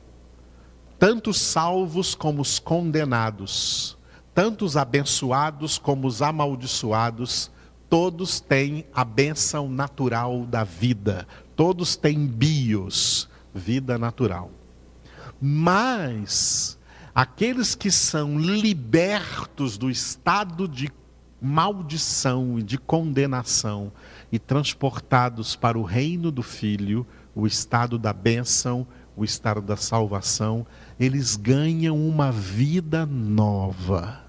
[0.99, 3.97] Tanto os salvos como os condenados,
[4.35, 7.51] tanto os abençoados como os amaldiçoados,
[7.89, 11.27] todos têm a benção natural da vida.
[11.57, 14.51] Todos têm bios, vida natural.
[15.41, 16.79] Mas
[17.15, 20.91] aqueles que são libertos do estado de
[21.41, 23.93] maldição e de condenação
[24.31, 30.67] e transportados para o reino do Filho, o estado da bênção, o estado da salvação,
[30.99, 34.25] eles ganham uma vida nova.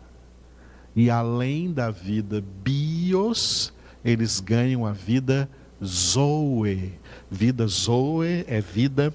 [0.96, 5.50] E além da vida bios, eles ganham a vida
[5.84, 6.94] zoe.
[7.30, 9.14] Vida zoe é vida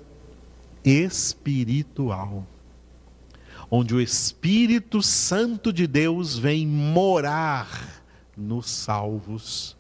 [0.85, 2.47] espiritual
[3.71, 8.03] onde o Espírito Santo de Deus vem morar
[8.37, 9.77] nos salvos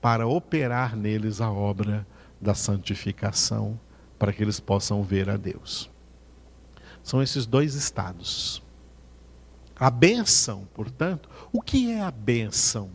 [0.00, 2.06] para operar neles a obra
[2.40, 3.78] da santificação,
[4.18, 5.90] para que eles possam ver a Deus.
[7.02, 8.62] São esses dois estados.
[9.78, 12.90] A benção, portanto, o que é a benção?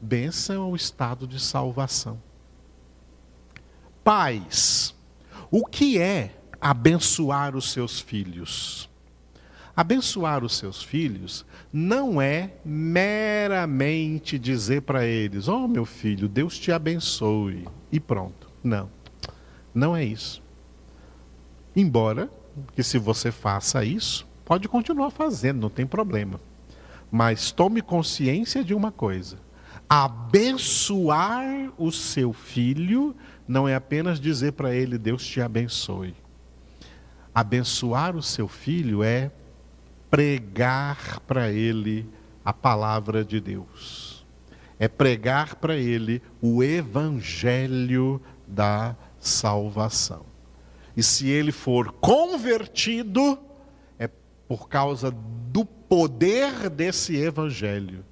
[0.00, 2.20] Benção é o estado de salvação.
[4.04, 4.94] Pais,
[5.50, 8.89] o que é abençoar os seus filhos?
[9.80, 16.70] Abençoar os seus filhos não é meramente dizer para eles: oh, meu filho, Deus te
[16.70, 18.50] abençoe e pronto.
[18.62, 18.90] Não,
[19.74, 20.42] não é isso.
[21.74, 22.30] Embora
[22.76, 26.38] que se você faça isso, pode continuar fazendo, não tem problema.
[27.10, 29.38] Mas tome consciência de uma coisa:
[29.88, 33.16] abençoar o seu filho
[33.48, 36.14] não é apenas dizer para ele Deus te abençoe.
[37.34, 39.30] Abençoar o seu filho é
[40.10, 42.08] pregar para ele
[42.44, 44.26] a palavra de Deus.
[44.78, 50.24] É pregar para ele o evangelho da salvação.
[50.96, 53.38] E se ele for convertido,
[53.98, 54.08] é
[54.48, 58.04] por causa do poder desse evangelho,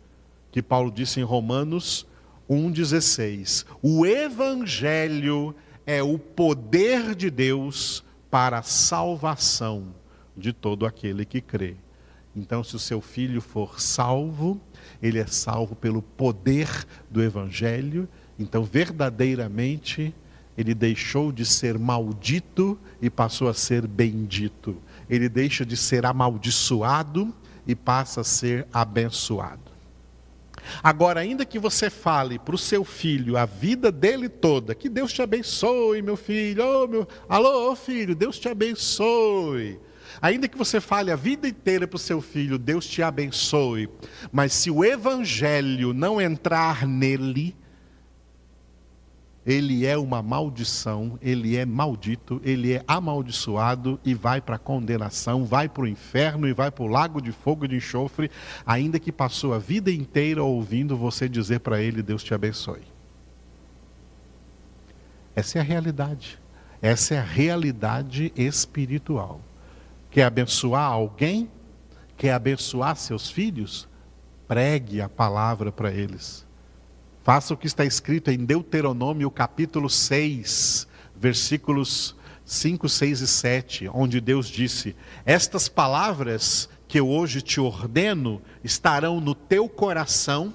[0.52, 2.06] que Paulo disse em Romanos:
[2.48, 3.66] 1,16.
[3.82, 5.54] O Evangelho
[5.86, 9.94] é o poder de Deus para a salvação
[10.36, 11.76] de todo aquele que crê.
[12.38, 14.60] Então, se o seu filho for salvo,
[15.02, 16.68] ele é salvo pelo poder
[17.10, 18.08] do Evangelho.
[18.38, 20.14] Então, verdadeiramente,
[20.56, 24.76] ele deixou de ser maldito e passou a ser bendito.
[25.10, 27.34] Ele deixa de ser amaldiçoado
[27.66, 29.68] e passa a ser abençoado.
[30.82, 35.12] Agora, ainda que você fale para o seu filho a vida dele toda, que Deus
[35.12, 37.08] te abençoe, meu filho, oh, meu...
[37.28, 39.78] alô, filho, Deus te abençoe.
[40.20, 43.88] Ainda que você fale a vida inteira para o seu filho, Deus te abençoe,
[44.32, 47.54] mas se o evangelho não entrar nele,
[49.46, 55.46] ele é uma maldição, ele é maldito, ele é amaldiçoado e vai para a condenação,
[55.46, 58.30] vai para o inferno e vai para o lago de fogo e de enxofre,
[58.66, 62.82] ainda que passou a vida inteira ouvindo você dizer para ele: Deus te abençoe.
[65.34, 66.38] Essa é a realidade.
[66.82, 69.40] Essa é a realidade espiritual.
[70.10, 71.50] Quer abençoar alguém?
[72.16, 73.88] Quer abençoar seus filhos?
[74.46, 76.48] Pregue a palavra para eles
[77.28, 84.18] Faça o que está escrito em Deuteronômio capítulo 6, versículos 5, 6 e 7, onde
[84.18, 84.96] Deus disse:
[85.26, 90.54] Estas palavras que eu hoje te ordeno estarão no teu coração,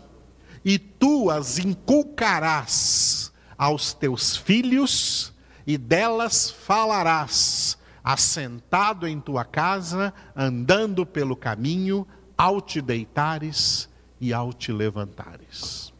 [0.66, 5.32] e tu as inculcarás aos teus filhos,
[5.68, 12.06] e delas falarás, assentado em tua casa, andando pelo caminho,
[12.38, 13.89] ao te deitares
[14.20, 15.93] e ao te levantares.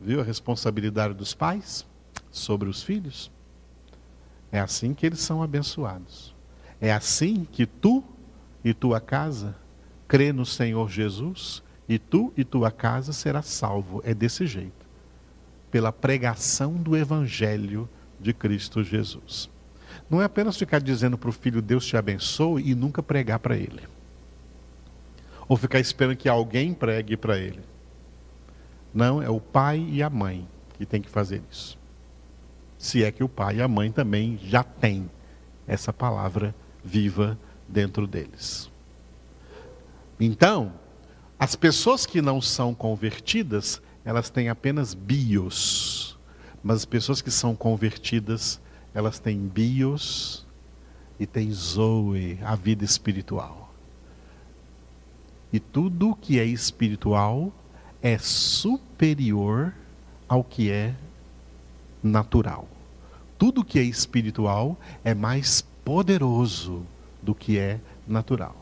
[0.00, 1.86] Viu a responsabilidade dos pais
[2.30, 3.30] sobre os filhos?
[4.52, 6.34] É assim que eles são abençoados.
[6.80, 8.04] É assim que tu
[8.62, 9.56] e tua casa
[10.06, 14.00] crê no Senhor Jesus e tu e tua casa será salvo.
[14.04, 14.86] É desse jeito.
[15.70, 17.88] Pela pregação do evangelho
[18.20, 19.50] de Cristo Jesus.
[20.14, 23.56] Não é apenas ficar dizendo para o filho Deus te abençoe e nunca pregar para
[23.56, 23.82] ele.
[25.48, 27.58] Ou ficar esperando que alguém pregue para ele.
[28.94, 31.76] Não, é o pai e a mãe que tem que fazer isso.
[32.78, 35.10] Se é que o pai e a mãe também já têm
[35.66, 36.54] essa palavra
[36.84, 37.36] viva
[37.68, 38.70] dentro deles.
[40.20, 40.74] Então,
[41.36, 46.16] as pessoas que não são convertidas, elas têm apenas bios.
[46.62, 48.60] Mas as pessoas que são convertidas,
[48.94, 50.46] elas têm bios
[51.18, 53.72] e têm zoe, a vida espiritual.
[55.52, 57.52] E tudo que é espiritual
[58.00, 59.74] é superior
[60.28, 60.94] ao que é
[62.02, 62.68] natural.
[63.38, 66.84] Tudo que é espiritual é mais poderoso
[67.22, 68.56] do que é natural.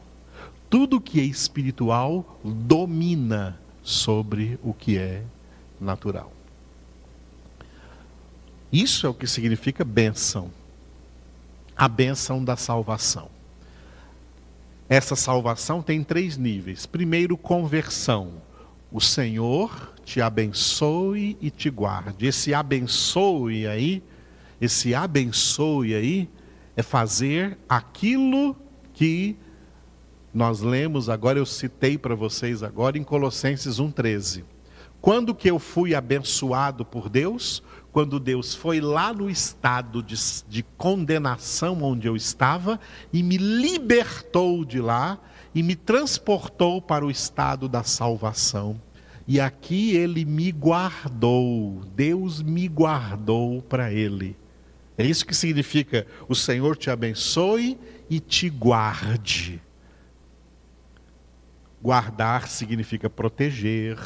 [0.69, 5.23] Tudo que é espiritual domina sobre o que é
[5.81, 6.33] natural.
[8.73, 10.51] Isso é o que significa bênção.
[11.77, 13.29] A bênção da salvação.
[14.89, 16.87] Essa salvação tem três níveis.
[16.87, 18.41] Primeiro, conversão
[18.93, 22.27] o Senhor te abençoe e te guarde.
[22.27, 24.03] Esse abençoe aí,
[24.61, 26.29] esse abençoe aí,
[26.77, 28.55] é fazer aquilo
[28.93, 29.35] que
[30.33, 34.45] nós lemos agora, eu citei para vocês agora em Colossenses 1,13.
[35.01, 37.63] Quando que eu fui abençoado por Deus?
[37.93, 40.17] Quando Deus foi lá no estado de,
[40.49, 42.81] de condenação onde eu estava
[43.13, 45.19] e me libertou de lá
[45.55, 48.81] e me transportou para o estado da salvação.
[49.29, 54.37] E aqui ele me guardou, Deus me guardou para ele.
[54.97, 57.79] É isso que significa: o Senhor te abençoe
[58.09, 59.61] e te guarde.
[61.83, 63.99] Guardar significa proteger,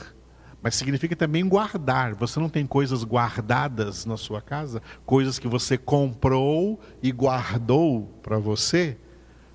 [0.62, 2.14] mas significa também guardar.
[2.14, 8.38] Você não tem coisas guardadas na sua casa, coisas que você comprou e guardou para
[8.38, 8.96] você?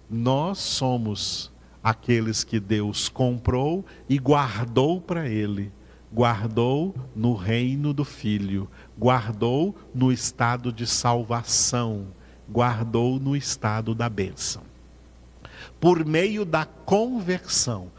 [0.09, 1.51] Nós somos
[1.83, 5.71] aqueles que Deus comprou e guardou para ele.
[6.13, 12.07] Guardou no reino do Filho, guardou no estado de salvação,
[12.49, 14.63] guardou no estado da bênção.
[15.79, 17.89] Por meio da conversão,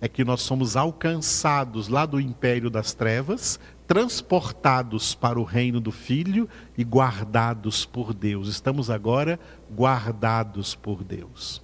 [0.00, 5.92] é que nós somos alcançados lá do império das trevas, transportados para o reino do
[5.92, 6.48] Filho
[6.78, 8.48] e guardados por Deus.
[8.48, 9.38] Estamos agora
[9.70, 11.62] guardados por Deus.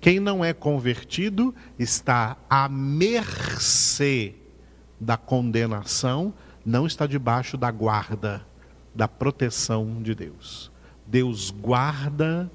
[0.00, 4.34] Quem não é convertido está à mercê
[5.00, 6.34] da condenação,
[6.64, 8.44] não está debaixo da guarda,
[8.94, 10.70] da proteção de Deus.
[11.06, 12.50] Deus guarda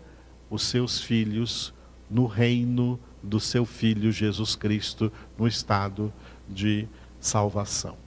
[0.49, 1.73] os seus filhos
[2.09, 6.13] no reino do seu Filho Jesus Cristo, no estado
[6.47, 6.87] de
[7.19, 7.97] salvação.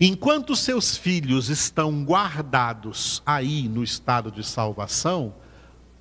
[0.00, 5.34] Enquanto seus filhos estão guardados aí no estado de salvação,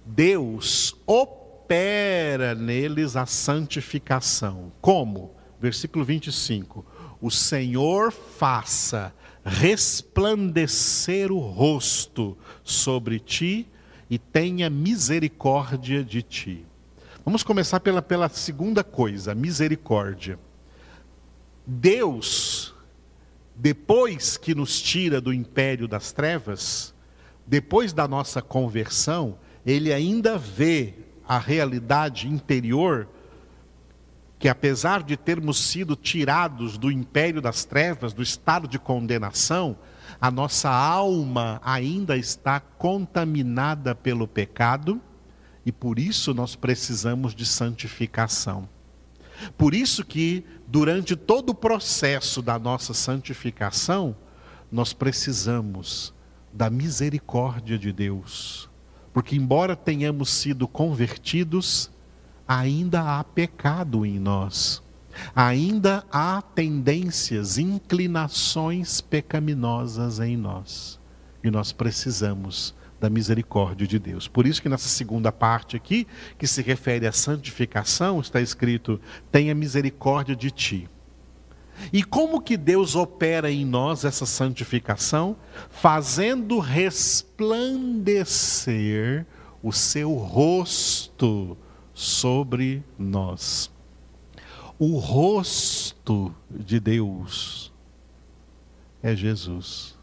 [0.06, 4.72] Deus opera neles a santificação.
[4.82, 5.36] Como?
[5.60, 6.86] Versículo 25:
[7.22, 9.14] O Senhor faça
[9.44, 13.68] resplandecer o rosto sobre ti
[14.10, 16.66] e tenha misericórdia de ti.
[17.28, 20.40] Vamos começar pela, pela segunda coisa, misericórdia.
[21.66, 22.74] Deus,
[23.54, 26.96] depois que nos tira do império das trevas,
[27.46, 30.94] depois da nossa conversão, Ele ainda vê
[31.28, 33.10] a realidade interior
[34.40, 39.76] que apesar de termos sido tirados do império das trevas, do estado de condenação,
[40.22, 45.02] a nossa alma ainda está contaminada pelo pecado
[45.68, 48.70] e por isso nós precisamos de santificação.
[49.58, 54.16] Por isso que durante todo o processo da nossa santificação,
[54.72, 56.14] nós precisamos
[56.54, 58.70] da misericórdia de Deus.
[59.14, 61.92] Porque embora tenhamos sido convertidos,
[62.48, 64.82] ainda há pecado em nós.
[65.36, 70.98] Ainda há tendências, inclinações pecaminosas em nós.
[71.44, 74.28] E nós precisamos da misericórdia de Deus.
[74.28, 79.00] Por isso que nessa segunda parte aqui, que se refere à santificação, está escrito:
[79.32, 80.90] "Tenha misericórdia de ti".
[81.94, 85.38] E como que Deus opera em nós essa santificação?
[85.70, 89.28] Fazendo resplandecer
[89.62, 91.56] o seu rosto
[91.94, 93.70] sobre nós.
[94.80, 97.72] O rosto de Deus
[99.02, 99.97] é Jesus.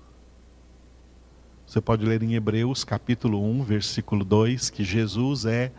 [1.75, 5.73] Você pode ler em Hebreus capítulo 1, versículo 2, que Jesus é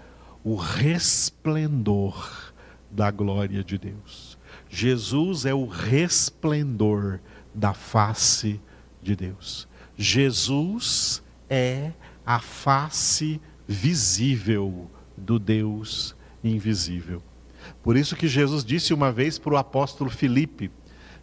[0.43, 2.51] o resplendor
[2.91, 4.37] da glória de Deus.
[4.69, 7.21] Jesus é o resplendor
[7.53, 8.59] da face
[9.01, 9.69] de Deus.
[9.95, 11.93] Jesus é
[12.25, 17.23] a face visível do Deus invisível.
[17.81, 20.69] Por isso que Jesus disse uma vez para o apóstolo Filipe: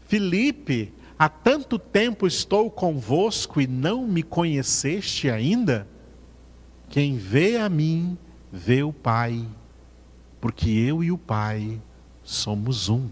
[0.09, 5.87] Filipe, há tanto tempo estou convosco e não me conheceste ainda?
[6.89, 8.19] Quem vê a mim,
[8.51, 9.47] vê o Pai,
[10.41, 11.81] porque eu e o Pai
[12.25, 13.09] somos um.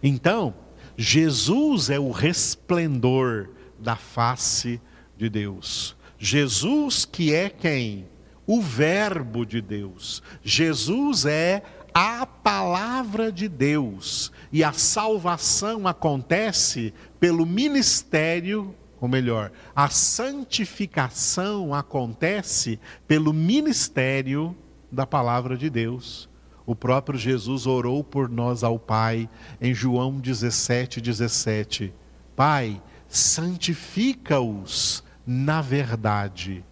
[0.00, 0.54] Então,
[0.96, 4.80] Jesus é o resplendor da face
[5.18, 5.96] de Deus.
[6.16, 8.06] Jesus que é quem?
[8.46, 10.22] o Verbo de Deus.
[10.42, 11.62] Jesus é
[11.94, 14.31] a palavra de Deus.
[14.52, 22.78] E a salvação acontece pelo ministério, ou melhor, a santificação acontece
[23.08, 24.56] pelo ministério
[24.90, 26.28] da palavra de Deus.
[26.66, 29.28] O próprio Jesus orou por nós ao Pai
[29.60, 31.92] em João 17, 17.
[32.36, 36.64] Pai, santifica-os na verdade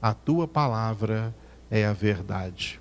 [0.00, 1.34] a tua palavra
[1.70, 2.80] é a verdade.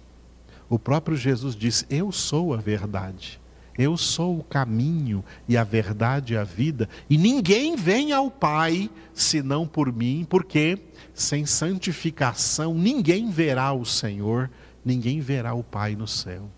[0.70, 3.38] O próprio Jesus disse: Eu sou a verdade.
[3.80, 8.89] Eu sou o caminho e a verdade e a vida, e ninguém vem ao Pai
[9.13, 10.77] senão por mim, porque
[11.13, 14.51] sem santificação ninguém verá o Senhor,
[14.84, 16.51] ninguém verá o Pai no céu.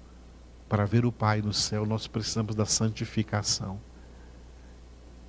[0.68, 3.80] Para ver o Pai no céu, nós precisamos da santificação.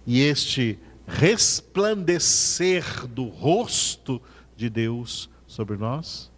[0.06, 4.18] E este resplandecer do rosto
[4.56, 6.31] de Deus sobre nós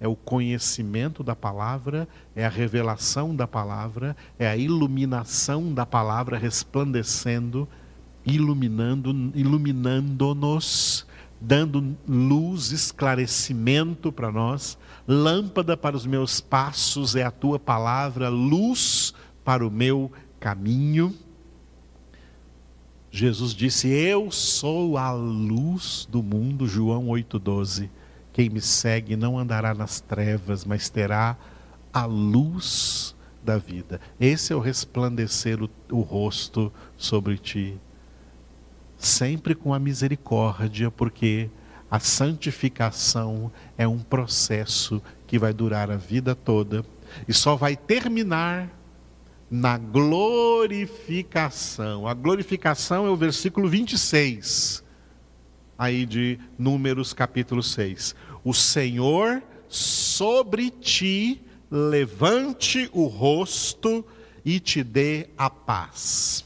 [0.00, 6.38] é o conhecimento da palavra, é a revelação da palavra, é a iluminação da palavra
[6.38, 7.68] resplandecendo,
[8.24, 11.06] iluminando, iluminando-nos,
[11.38, 14.78] dando luz, esclarecimento para nós.
[15.06, 19.12] Lâmpada para os meus passos é a tua palavra, luz
[19.44, 21.14] para o meu caminho.
[23.10, 27.90] Jesus disse: Eu sou a luz do mundo, João 8,12.
[28.32, 31.36] Quem me segue não andará nas trevas, mas terá
[31.92, 34.00] a luz da vida.
[34.20, 37.78] Esse é o resplandecer o, o rosto sobre ti.
[38.96, 41.50] Sempre com a misericórdia, porque
[41.90, 46.84] a santificação é um processo que vai durar a vida toda
[47.26, 48.70] e só vai terminar
[49.50, 52.06] na glorificação.
[52.06, 54.84] A glorificação é o versículo 26,
[55.80, 58.14] aí de Números capítulo 6.
[58.44, 64.04] O Senhor sobre ti levante o rosto
[64.44, 66.44] e te dê a paz.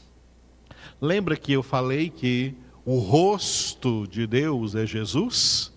[1.01, 2.55] Lembra que eu falei que
[2.85, 5.73] o rosto de Deus é Jesus?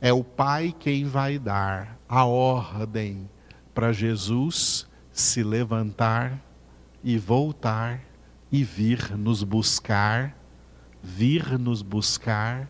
[0.00, 3.28] É o Pai quem vai dar a ordem
[3.74, 6.40] para Jesus se levantar
[7.02, 8.00] e voltar
[8.52, 10.36] e vir nos buscar,
[11.04, 12.66] vir nos buscar,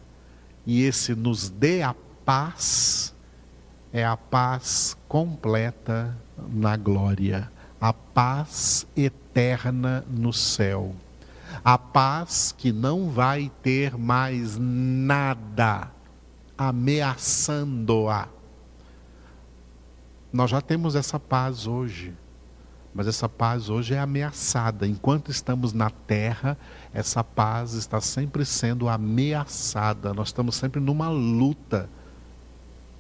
[0.67, 3.15] e esse nos dê a paz,
[3.93, 6.17] é a paz completa
[6.49, 10.97] na glória, a paz eterna no céu,
[11.65, 15.93] a paz que não vai ter mais nada
[16.59, 18.29] ameaçando-a.
[20.33, 22.13] Nós já temos essa paz hoje,
[22.93, 24.87] mas essa paz hoje é ameaçada.
[24.87, 26.57] Enquanto estamos na terra,
[26.95, 30.15] essa paz está sempre sendo ameaçada.
[30.15, 31.91] Nós estamos sempre numa luta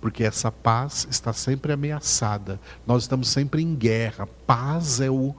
[0.00, 2.60] porque essa paz está sempre ameaçada.
[2.86, 4.26] Nós estamos sempre em guerra.
[4.46, 5.34] Paz é o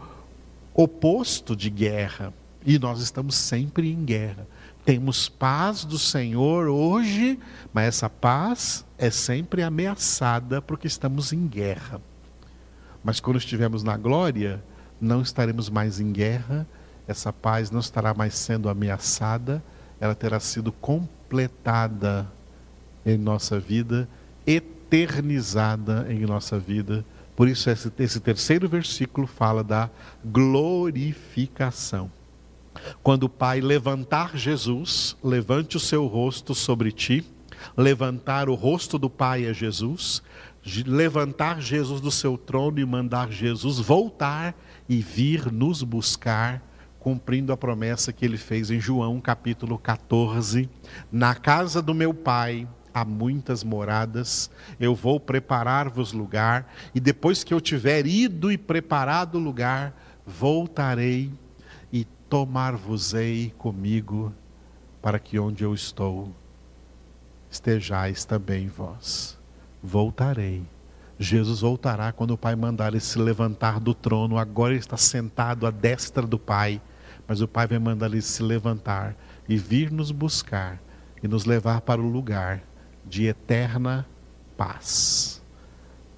[0.73, 2.33] oposto de guerra.
[2.65, 4.47] E nós estamos sempre em guerra.
[4.83, 7.37] Temos paz do Senhor hoje,
[7.73, 12.01] mas essa paz é sempre ameaçada porque estamos em guerra.
[13.03, 14.63] Mas quando estivermos na glória,
[14.99, 16.65] não estaremos mais em guerra,
[17.07, 19.63] essa paz não estará mais sendo ameaçada,
[19.99, 22.27] ela terá sido completada
[23.05, 24.07] em nossa vida
[24.45, 27.05] eternizada em nossa vida.
[27.35, 29.89] Por isso, esse, esse terceiro versículo fala da
[30.23, 32.09] glorificação.
[33.01, 37.25] Quando o Pai levantar Jesus, levante o seu rosto sobre ti,
[37.75, 40.21] levantar o rosto do Pai a Jesus,
[40.85, 44.55] levantar Jesus do seu trono e mandar Jesus voltar
[44.87, 46.61] e vir nos buscar,
[47.05, 50.67] cumprindo a promessa que ele fez em João capítulo 14:
[51.11, 54.49] Na casa do meu Pai há muitas moradas,
[54.79, 59.95] eu vou preparar-vos lugar, e depois que eu tiver ido e preparado o lugar,
[60.25, 61.31] voltarei
[61.93, 64.33] e tomar-vos-ei comigo,
[64.99, 66.35] para que onde eu estou
[67.51, 69.37] estejais também vós.
[69.83, 70.63] Voltarei.
[71.19, 74.39] Jesus voltará quando o Pai mandar ele se levantar do trono.
[74.39, 76.81] Agora ele está sentado à destra do Pai,
[77.27, 79.15] mas o Pai vai mandar ele se levantar
[79.47, 80.79] e vir nos buscar
[81.21, 82.61] e nos levar para o lugar
[83.05, 84.05] de eterna
[84.57, 85.41] paz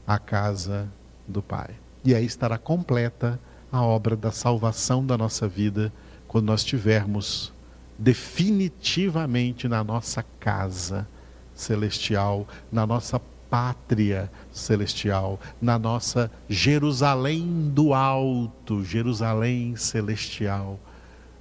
[0.06, 0.88] a casa
[1.28, 1.76] do Pai.
[2.04, 3.40] E aí estará completa
[3.72, 5.92] a obra da salvação da nossa vida
[6.28, 7.54] quando nós estivermos
[7.98, 11.08] definitivamente na nossa casa
[11.54, 20.80] celestial, na nossa pátria celestial, na nossa Jerusalém do alto, Jerusalém celestial,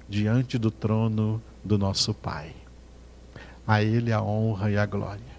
[0.09, 2.53] diante do trono do nosso Pai.
[3.65, 5.37] A Ele a honra e a glória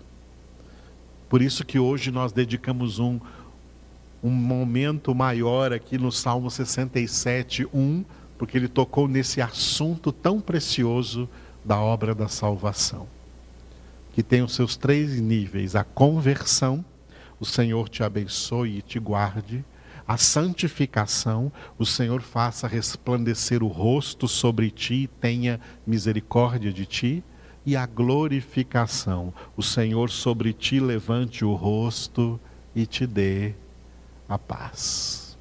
[1.28, 3.20] por isso que hoje nós dedicamos um,
[4.22, 8.04] um momento maior aqui no Salmo 67, 1,
[8.38, 11.28] porque ele tocou nesse assunto tão precioso
[11.64, 13.06] da obra da salvação.
[14.14, 16.82] Que tem os seus três níveis: a conversão,
[17.38, 19.62] o Senhor te abençoe e te guarde.
[20.08, 27.22] A santificação, o Senhor faça resplandecer o rosto sobre ti e tenha misericórdia de ti
[27.66, 29.34] e a glorificação.
[29.54, 32.40] O Senhor sobre ti levante o rosto
[32.74, 33.52] e te dê
[34.26, 35.36] a paz.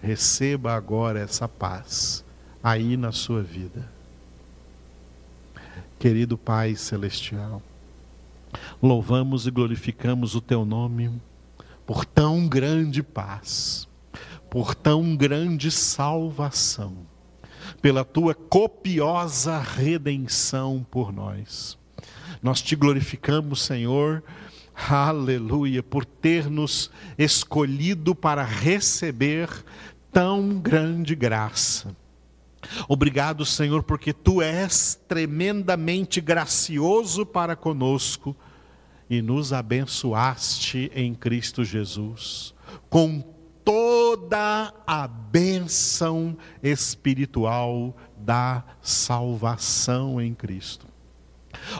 [0.00, 2.24] Receba agora essa paz
[2.64, 3.86] aí na sua vida.
[5.98, 7.62] Querido Pai Celestial,
[8.82, 11.20] louvamos e glorificamos o Teu nome
[11.92, 13.86] por tão grande paz,
[14.48, 17.06] por tão grande salvação
[17.82, 21.76] pela tua copiosa redenção por nós.
[22.42, 24.24] Nós te glorificamos, Senhor,
[24.74, 29.50] aleluia, por ter nos escolhido para receber
[30.10, 31.94] tão grande graça.
[32.88, 38.34] Obrigado, Senhor, porque tu és tremendamente gracioso para conosco
[39.12, 42.54] e nos abençoaste em Cristo Jesus
[42.88, 43.20] com
[43.62, 50.86] toda a bênção espiritual da salvação em Cristo.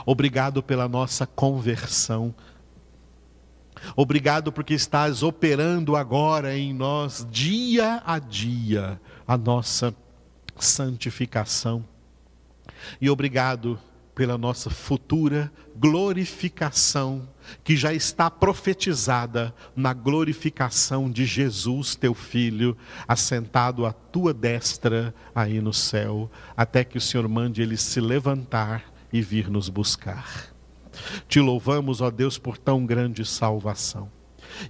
[0.05, 2.35] Obrigado pela nossa conversão.
[3.95, 9.91] Obrigado porque estás operando agora em nós, dia a dia, a nossa
[10.55, 11.83] santificação.
[13.01, 13.79] E obrigado
[14.13, 17.27] pela nossa futura glorificação,
[17.63, 25.59] que já está profetizada na glorificação de Jesus, teu filho, assentado à tua destra aí
[25.61, 30.53] no céu, até que o Senhor mande ele se levantar e vir nos buscar.
[31.27, 34.09] Te louvamos, ó Deus, por tão grande salvação.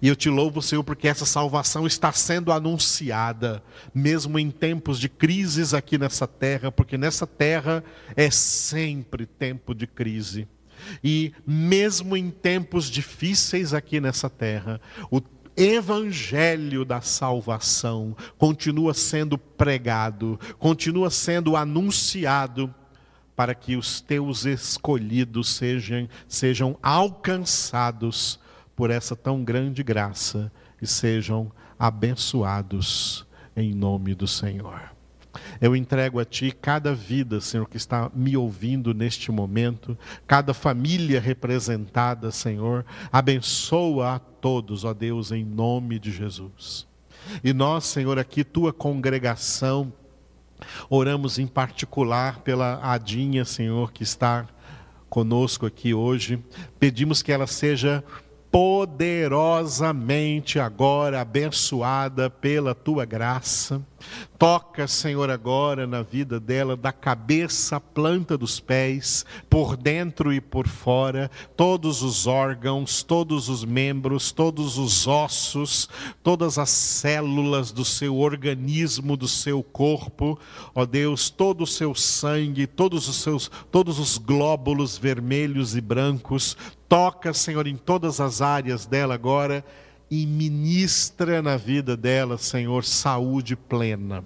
[0.01, 5.10] E eu te louvo, Senhor, porque essa salvação está sendo anunciada, mesmo em tempos de
[5.10, 7.84] crises aqui nessa terra, porque nessa terra
[8.16, 10.47] é sempre tempo de crise.
[11.03, 14.79] E mesmo em tempos difíceis aqui nessa terra,
[15.11, 15.21] o,
[15.55, 22.73] evangelho da salvação continua sendo pregado, continua sendo anunciado
[23.36, 28.39] para que os teus escolhidos sejam, sejam alcançados
[28.75, 33.25] por essa tão grande graça e sejam abençoados
[33.55, 34.93] em nome do Senhor.
[35.64, 39.97] Eu entrego a Ti cada vida, Senhor, que está me ouvindo neste momento,
[40.28, 42.86] cada família representada, Senhor.
[43.09, 46.86] Abençoa a todos, ó Deus, em nome de Jesus.
[47.41, 49.93] E nós, Senhor, aqui, Tua congregação,
[50.89, 54.45] oramos em particular pela Adinha, Senhor, que está
[55.09, 56.43] conosco aqui hoje.
[56.78, 58.03] Pedimos que ela seja
[58.51, 63.82] poderosamente agora abençoada pela tua graça.
[64.38, 70.41] Toca, Senhor, agora na vida dela, da cabeça à planta dos pés, por dentro e
[70.41, 75.88] por fora, todos os órgãos, todos os membros, todos os ossos,
[76.22, 80.38] todas as células do seu organismo, do seu corpo,
[80.76, 86.58] ó Deus, todo o seu sangue, todos os seus, todos os glóbulos vermelhos e brancos,
[86.89, 89.66] Toca, Senhor, em todas as áreas dela agora
[90.14, 94.24] e ministra na vida dela, Senhor, saúde plena.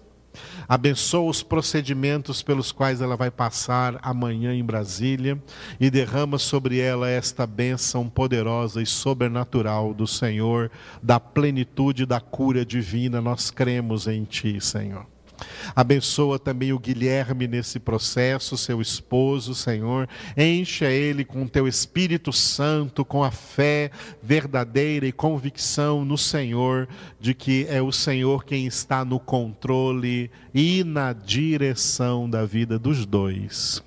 [0.68, 5.42] Abençoa os procedimentos pelos quais ela vai passar amanhã em Brasília
[5.80, 10.70] e derrama sobre ela esta bênção poderosa e sobrenatural do Senhor,
[11.02, 13.22] da plenitude da cura divina.
[13.22, 15.06] Nós cremos em Ti, Senhor.
[15.76, 20.08] Abençoa também o Guilherme nesse processo, seu esposo, Senhor.
[20.36, 26.88] Encha ele com teu Espírito Santo, com a fé verdadeira e convicção no Senhor,
[27.20, 33.06] de que é o Senhor quem está no controle e na direção da vida dos
[33.06, 33.87] dois.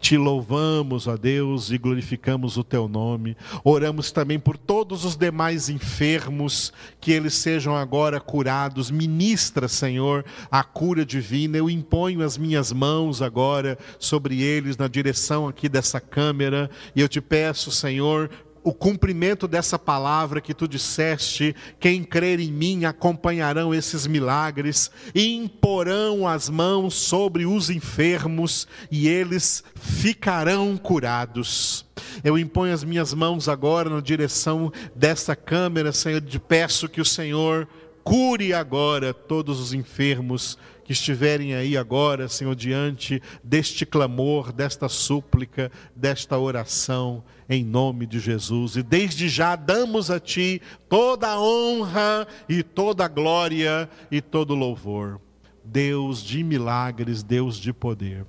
[0.00, 3.36] Te louvamos, ó Deus, e glorificamos o teu nome.
[3.62, 8.90] Oramos também por todos os demais enfermos, que eles sejam agora curados.
[8.90, 11.56] Ministra, Senhor, a cura divina.
[11.56, 17.08] Eu imponho as minhas mãos agora sobre eles, na direção aqui dessa câmera, e eu
[17.08, 18.30] te peço, Senhor,
[18.64, 25.36] o cumprimento dessa palavra que tu disseste: quem crer em mim acompanharão esses milagres, e
[25.36, 31.84] imporão as mãos sobre os enfermos, e eles ficarão curados.
[32.24, 37.04] Eu imponho as minhas mãos agora na direção dessa câmera, Senhor, e peço que o
[37.04, 37.68] Senhor
[38.02, 45.72] cure agora todos os enfermos que estiverem aí agora, Senhor, diante deste clamor, desta súplica,
[45.96, 48.76] desta oração, em nome de Jesus.
[48.76, 54.50] E desde já damos a Ti toda a honra e toda a glória e todo
[54.52, 55.20] o louvor.
[55.64, 58.26] Deus de milagres, Deus de poder.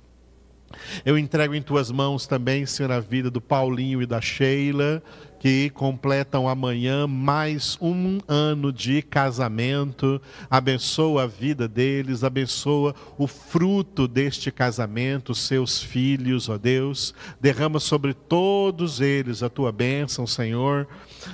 [1.04, 5.02] Eu entrego em tuas mãos também, Senhor, a vida do Paulinho e da Sheila,
[5.38, 10.20] que completam amanhã mais um ano de casamento.
[10.50, 17.14] Abençoa a vida deles, abençoa o fruto deste casamento, seus filhos, ó Deus.
[17.40, 20.88] Derrama sobre todos eles a tua bênção, Senhor.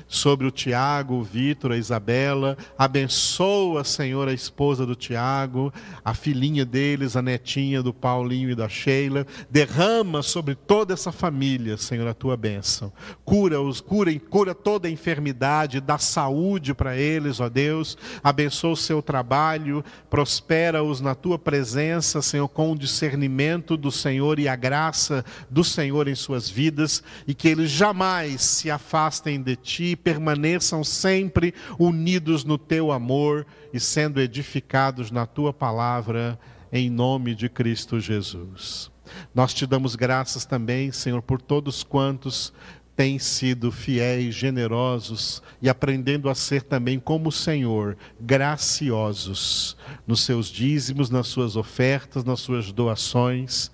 [0.09, 2.57] Sobre o Tiago, o Vitor, a Isabela.
[2.79, 5.73] Abençoa, Senhor, a esposa do Tiago,
[6.05, 9.27] a filhinha deles, a netinha do Paulinho e da Sheila.
[9.51, 12.93] Derrama sobre toda essa família, Senhor, a tua bênção.
[13.25, 17.99] Cura-os, cura, cura toda enfermidade, dá saúde para eles, ó Deus.
[18.25, 24.49] Abençoa o seu trabalho, prospera-os na tua presença, Senhor, com o discernimento do Senhor e
[24.49, 29.95] a graça do Senhor em suas vidas, e que eles jamais se afastem de ti,
[29.95, 36.39] permaneçam sempre unidos no teu amor e sendo edificados na tua palavra,
[36.73, 38.91] em nome de Cristo Jesus.
[39.35, 42.55] Nós te damos graças também, Senhor, por todos quantos
[42.95, 49.77] têm sido fiéis, generosos e aprendendo a ser também como o Senhor, graciosos
[50.07, 53.71] nos seus dízimos, nas suas ofertas, nas suas doações,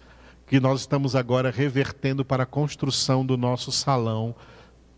[0.47, 4.35] que nós estamos agora revertendo para a construção do nosso salão.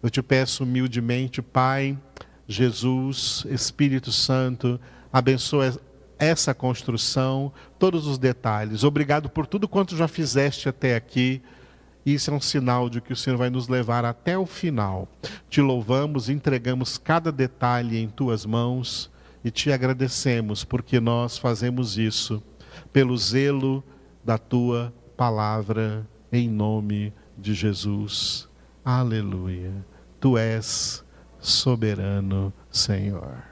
[0.02, 1.98] Eu te peço humildemente, Pai,
[2.46, 4.78] Jesus, Espírito Santo,
[5.12, 5.80] abençoa
[6.18, 8.84] essa construção, todos os detalhes.
[8.84, 11.42] Obrigado por tudo quanto já fizeste até aqui
[12.14, 15.08] isso é um sinal de que o Senhor vai nos levar até o final.
[15.48, 19.10] Te louvamos, entregamos cada detalhe em tuas mãos
[19.44, 22.42] e te agradecemos porque nós fazemos isso
[22.92, 23.82] pelo zelo
[24.24, 28.48] da tua palavra em nome de Jesus.
[28.84, 29.72] Aleluia.
[30.20, 31.04] Tu és
[31.38, 33.42] soberano, Senhor.